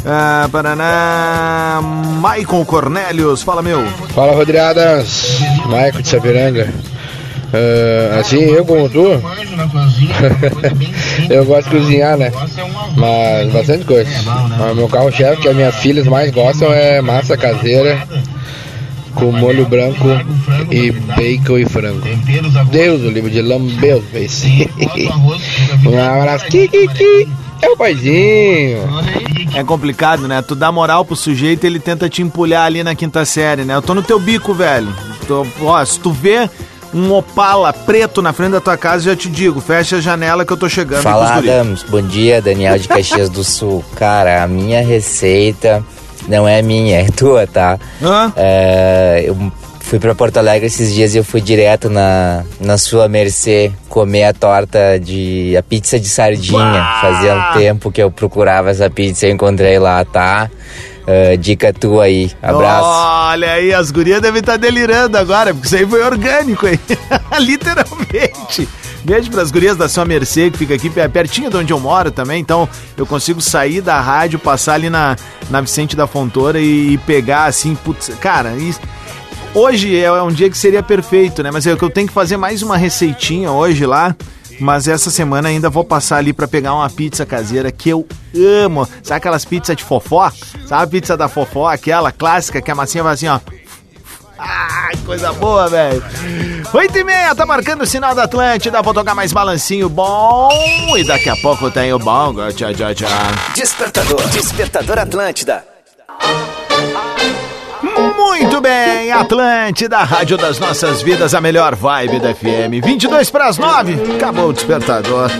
Ah, 0.04 0.46
Paraná... 0.52 1.80
Maicon 2.20 2.62
Cornélios, 2.66 3.42
fala, 3.42 3.62
meu. 3.62 3.86
Fala 4.14 4.34
Rodriadas, 4.34 5.38
Maico 5.64 6.02
de 6.02 6.08
Sapiranga. 6.08 6.70
Ah, 7.54 8.18
assim, 8.20 8.40
eu 8.40 8.62
como 8.66 8.86
tu, 8.90 9.00
eu 11.30 11.44
gosto 11.46 11.70
de 11.70 11.76
cozinhar, 11.78 12.18
né? 12.18 12.30
Mas 12.94 13.50
bastante 13.50 13.86
coisa. 13.86 14.10
Mas 14.58 14.76
meu 14.76 14.90
carro-chefe, 14.90 15.40
que 15.40 15.48
as 15.48 15.56
minhas 15.56 15.76
filhas 15.76 16.06
mais 16.06 16.30
gostam, 16.30 16.70
é 16.70 17.00
massa 17.00 17.34
caseira 17.34 18.06
com 19.16 19.32
molho 19.32 19.66
branco 19.66 20.04
e 20.70 20.92
bacon 20.92 21.58
e 21.58 21.64
frango. 21.64 22.02
Deus, 22.70 23.02
o 23.02 23.08
livro 23.08 23.30
de 23.30 23.40
os 23.40 24.04
beiços. 24.04 24.44
Um 25.84 25.98
abraço, 25.98 26.46
Kiki, 26.46 27.28
é 27.62 27.68
o 27.70 27.76
paizinho. 27.76 28.82
É 29.54 29.64
complicado, 29.64 30.28
né? 30.28 30.42
Tu 30.42 30.54
dá 30.54 30.70
moral 30.70 31.04
pro 31.04 31.16
sujeito 31.16 31.64
ele 31.64 31.80
tenta 31.80 32.08
te 32.08 32.22
empulhar 32.22 32.66
ali 32.66 32.84
na 32.84 32.94
quinta 32.94 33.24
série, 33.24 33.64
né? 33.64 33.74
Eu 33.74 33.82
tô 33.82 33.94
no 33.94 34.02
teu 34.02 34.20
bico, 34.20 34.52
velho. 34.52 34.94
Tô, 35.26 35.46
ó, 35.62 35.84
se 35.84 35.98
tu 35.98 36.12
vê 36.12 36.48
um 36.94 37.12
opala 37.12 37.72
preto 37.72 38.20
na 38.22 38.32
frente 38.32 38.52
da 38.52 38.60
tua 38.60 38.76
casa, 38.76 39.04
já 39.04 39.16
te 39.16 39.28
digo, 39.28 39.60
fecha 39.60 39.96
a 39.96 40.00
janela 40.00 40.44
que 40.44 40.52
eu 40.52 40.56
tô 40.56 40.68
chegando. 40.68 41.02
Fala. 41.02 41.34
Adams. 41.34 41.82
Bom 41.82 42.02
dia, 42.02 42.40
Daniel 42.42 42.78
de 42.78 42.86
Caxias 42.86 43.30
do 43.30 43.42
Sul. 43.42 43.84
Cara, 43.96 44.44
a 44.44 44.46
minha 44.46 44.84
receita 44.84 45.82
não 46.28 46.46
é 46.46 46.62
minha, 46.62 47.00
é 47.00 47.06
tua, 47.10 47.46
tá? 47.46 47.78
É, 48.36 49.24
eu 49.26 49.36
fui 49.80 49.98
pra 50.00 50.14
Porto 50.14 50.36
Alegre 50.38 50.66
esses 50.66 50.92
dias 50.92 51.14
e 51.14 51.18
eu 51.18 51.24
fui 51.24 51.40
direto 51.40 51.88
na, 51.88 52.44
na 52.60 52.76
sua 52.76 53.08
mercê 53.08 53.70
comer 53.88 54.24
a 54.24 54.32
torta 54.32 54.98
de. 54.98 55.56
a 55.56 55.62
pizza 55.62 55.98
de 55.98 56.08
sardinha. 56.08 56.60
Fazia 57.00 57.34
um 57.36 57.58
tempo 57.58 57.92
que 57.92 58.02
eu 58.02 58.10
procurava 58.10 58.70
essa 58.70 58.90
pizza 58.90 59.26
e 59.26 59.30
encontrei 59.30 59.78
lá, 59.78 60.04
tá? 60.04 60.50
É, 61.06 61.36
dica 61.36 61.72
tua 61.72 62.04
aí. 62.04 62.32
Abraço. 62.42 62.88
Olha 63.30 63.52
aí, 63.52 63.72
as 63.72 63.90
gurias 63.92 64.20
devem 64.20 64.40
estar 64.40 64.56
delirando 64.56 65.16
agora, 65.16 65.54
porque 65.54 65.66
isso 65.68 65.76
aí 65.76 65.86
foi 65.86 66.02
orgânico 66.02 66.66
aí. 66.66 66.80
Literalmente. 67.38 68.68
Beijo 69.04 69.30
pras 69.30 69.52
gurias 69.52 69.76
da 69.76 69.88
sua 69.88 70.04
Mercê, 70.04 70.50
que 70.50 70.58
fica 70.58 70.74
aqui 70.74 70.90
pe- 70.90 71.08
pertinho 71.08 71.48
de 71.48 71.56
onde 71.56 71.72
eu 71.72 71.78
moro 71.78 72.10
também. 72.10 72.40
Então 72.40 72.68
eu 72.96 73.06
consigo 73.06 73.40
sair 73.40 73.80
da 73.80 74.00
rádio, 74.00 74.38
passar 74.38 74.74
ali 74.74 74.90
na, 74.90 75.14
na 75.48 75.60
Vicente 75.60 75.94
da 75.94 76.08
Fontoura 76.08 76.58
e, 76.58 76.94
e 76.94 76.98
pegar 76.98 77.44
assim, 77.44 77.76
putz, 77.76 78.10
cara, 78.20 78.54
isso. 78.56 78.80
Hoje 79.54 79.96
é 79.98 80.10
um 80.20 80.32
dia 80.32 80.50
que 80.50 80.58
seria 80.58 80.82
perfeito, 80.82 81.40
né? 81.42 81.50
Mas 81.52 81.66
é 81.66 81.76
que 81.76 81.82
eu 81.82 81.88
tenho 81.88 82.08
que 82.08 82.12
fazer 82.12 82.36
mais 82.36 82.62
uma 82.62 82.76
receitinha 82.76 83.52
hoje 83.52 83.86
lá. 83.86 84.14
Mas 84.58 84.88
essa 84.88 85.10
semana 85.10 85.48
ainda 85.48 85.68
vou 85.68 85.84
passar 85.84 86.16
ali 86.16 86.32
pra 86.32 86.48
pegar 86.48 86.74
uma 86.74 86.88
pizza 86.88 87.26
caseira 87.26 87.70
que 87.70 87.88
eu 87.88 88.06
amo. 88.64 88.88
Sabe 89.02 89.18
aquelas 89.18 89.44
pizzas 89.44 89.76
de 89.76 89.84
fofó? 89.84 90.30
Sabe 90.66 90.82
a 90.82 90.86
pizza 90.86 91.16
da 91.16 91.28
fofó, 91.28 91.68
aquela 91.68 92.10
clássica 92.10 92.60
que 92.62 92.70
a 92.70 92.74
massinha 92.74 93.04
vai 93.04 93.14
assim, 93.14 93.28
ó. 93.28 93.38
Ai, 94.38 94.94
coisa 95.04 95.32
boa, 95.32 95.68
velho. 95.68 96.02
Oito 96.74 96.98
e 96.98 97.04
meia, 97.04 97.34
tá 97.34 97.46
marcando 97.46 97.82
o 97.82 97.86
sinal 97.86 98.14
da 98.14 98.24
Atlântida. 98.24 98.82
Vou 98.82 98.92
tocar 98.92 99.14
mais 99.14 99.32
balancinho 99.32 99.88
bom. 99.88 100.48
E 100.96 101.04
daqui 101.04 101.30
a 101.30 101.36
pouco 101.36 101.70
tem 101.70 101.92
o 101.92 101.98
bongo. 101.98 102.52
Tchau, 102.52 102.74
tchau, 102.74 102.94
tchau. 102.94 103.08
Despertador, 103.54 104.28
Despertador 104.28 104.98
Atlântida. 104.98 105.75
Muito 108.38 108.60
bem, 108.60 109.10
Atlântida, 109.12 109.96
Rádio 109.98 110.36
das 110.36 110.58
Nossas 110.58 111.00
Vidas, 111.00 111.32
a 111.32 111.40
melhor 111.40 111.74
vibe 111.74 112.20
da 112.20 112.34
FM. 112.34 112.84
22 112.84 113.30
para 113.30 113.46
as 113.46 113.56
9, 113.56 113.96
acabou 114.16 114.50
o 114.50 114.52
despertador. 114.52 115.30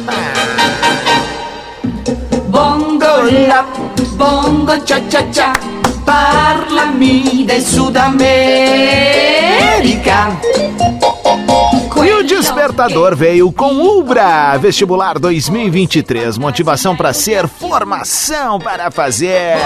Bongo 2.49 3.05
la, 3.49 3.67
bongo 4.17 4.81
cha 4.87 4.99
cha 5.11 5.23
cha, 5.31 5.53
parlami 6.07 7.45
del 7.45 7.61
Sud 7.61 7.99
America. 7.99 8.27
E 12.07 12.13
o 12.13 12.23
despertador 12.23 13.17
veio 13.17 13.51
com 13.51 13.81
Ubra 13.99 14.57
Vestibular 14.59 15.19
2023. 15.19 16.39
Motivação 16.39 16.95
para 16.95 17.13
ser, 17.13 17.49
formação 17.49 18.61
para 18.61 18.93
fazer. 18.93 19.57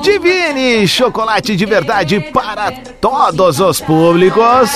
Divine, 0.00 0.86
chocolate 0.86 1.56
de 1.56 1.66
verdade 1.66 2.20
para 2.32 2.70
todos 3.00 3.58
os 3.58 3.80
públicos. 3.80 4.70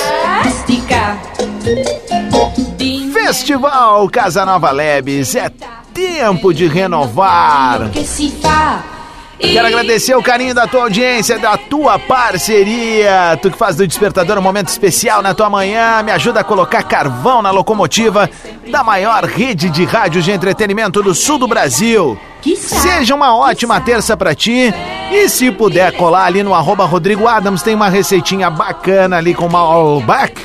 Festival 3.12 4.08
Casa 4.08 4.44
Nova 4.44 4.72
Lebes, 4.72 5.36
é 5.36 5.48
tempo 5.94 6.52
de 6.52 6.66
renovar. 6.66 7.90
Quero 9.38 9.66
agradecer 9.66 10.14
o 10.14 10.22
carinho 10.22 10.54
da 10.54 10.66
tua 10.66 10.82
audiência, 10.82 11.38
da 11.38 11.56
tua 11.56 11.98
parceria. 11.98 13.38
Tu 13.40 13.50
que 13.50 13.58
faz 13.58 13.76
do 13.76 13.86
Despertador 13.86 14.38
um 14.38 14.42
momento 14.42 14.68
especial 14.68 15.22
na 15.22 15.34
tua 15.34 15.50
manhã, 15.50 16.02
me 16.02 16.10
ajuda 16.10 16.40
a 16.40 16.44
colocar 16.44 16.82
carvão 16.82 17.42
na 17.42 17.50
locomotiva 17.50 18.28
da 18.70 18.82
maior 18.82 19.24
rede 19.24 19.68
de 19.68 19.84
rádios 19.84 20.24
de 20.24 20.32
entretenimento 20.32 21.02
do 21.02 21.14
sul 21.14 21.38
do 21.38 21.46
Brasil. 21.46 22.18
Seja 22.56 23.14
uma 23.14 23.36
ótima 23.36 23.80
terça 23.80 24.16
pra 24.16 24.34
ti. 24.34 24.72
E 25.10 25.28
se 25.28 25.50
puder 25.50 25.92
colar 25.92 26.24
ali 26.24 26.42
no 26.42 26.54
arroba 26.54 26.84
Rodrigo 26.84 27.28
Adams, 27.28 27.62
tem 27.62 27.74
uma 27.74 27.88
receitinha 27.88 28.48
bacana 28.50 29.16
ali 29.16 29.34
com 29.34 29.46
uma 29.46 29.60
all-back 29.60 30.40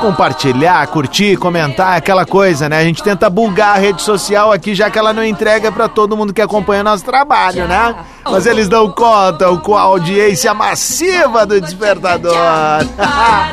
compartilhar, 0.00 0.86
curtir, 0.88 1.36
comentar, 1.36 1.96
aquela 1.96 2.24
coisa, 2.24 2.68
né? 2.68 2.78
A 2.78 2.84
gente 2.84 3.02
tenta 3.02 3.28
bugar 3.28 3.76
a 3.76 3.78
rede 3.78 4.00
social 4.02 4.52
aqui, 4.52 4.74
já 4.74 4.90
que 4.90 4.98
ela 4.98 5.12
não 5.12 5.24
entrega 5.24 5.70
para 5.70 5.88
todo 5.88 6.16
mundo 6.16 6.32
que 6.32 6.40
acompanha 6.40 6.82
nosso 6.82 7.04
trabalho, 7.04 7.66
né? 7.66 7.94
Mas 8.24 8.46
eles 8.46 8.68
dão 8.68 8.90
conta 8.90 9.54
com 9.58 9.76
a 9.76 9.82
audiência 9.82 10.54
massiva 10.54 11.44
do 11.44 11.60
Despertador. 11.60 12.34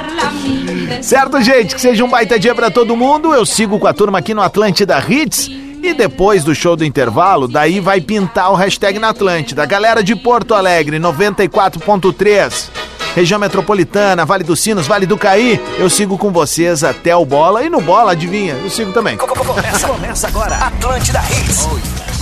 certo, 1.01 1.41
gente? 1.41 1.75
Que 1.75 1.81
seja 1.81 2.03
um 2.03 2.09
baita 2.09 2.39
dia 2.39 2.53
para 2.53 2.69
todo 2.69 2.95
mundo. 2.95 3.33
Eu 3.33 3.45
sigo 3.45 3.79
com 3.79 3.87
a 3.87 3.93
turma 3.93 4.19
aqui 4.19 4.33
no 4.33 4.41
Atlântida 4.41 5.03
Hits. 5.07 5.49
E 5.83 5.93
depois 5.93 6.43
do 6.43 6.55
show 6.55 6.75
do 6.75 6.83
intervalo, 6.83 7.47
daí 7.47 7.79
vai 7.79 8.01
pintar 8.01 8.51
o 8.51 8.55
hashtag 8.55 8.97
na 8.97 9.09
Atlântida. 9.09 9.65
Galera 9.67 10.03
de 10.03 10.15
Porto 10.15 10.55
Alegre, 10.55 10.97
94.3 10.97 12.84
região 13.15 13.39
metropolitana, 13.39 14.25
Vale 14.25 14.43
dos 14.43 14.59
Sinos, 14.59 14.85
Vale 14.85 15.05
do 15.05 15.17
Caí. 15.17 15.59
Eu 15.79 15.89
sigo 15.89 16.17
com 16.17 16.31
vocês 16.31 16.83
até 16.83 17.15
o 17.15 17.25
Bola 17.25 17.63
e 17.63 17.69
no 17.69 17.81
Bola, 17.81 18.11
adivinha, 18.11 18.53
eu 18.55 18.69
sigo 18.69 18.91
também. 18.91 19.17
Começa, 19.17 19.87
começa 19.87 20.27
agora, 20.27 20.55
Atlântida 20.57 21.21
Hits. 21.31 21.65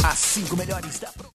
As 0.03 0.19
cinco 0.19 0.55
melhores 0.55 0.99
da 0.99 1.07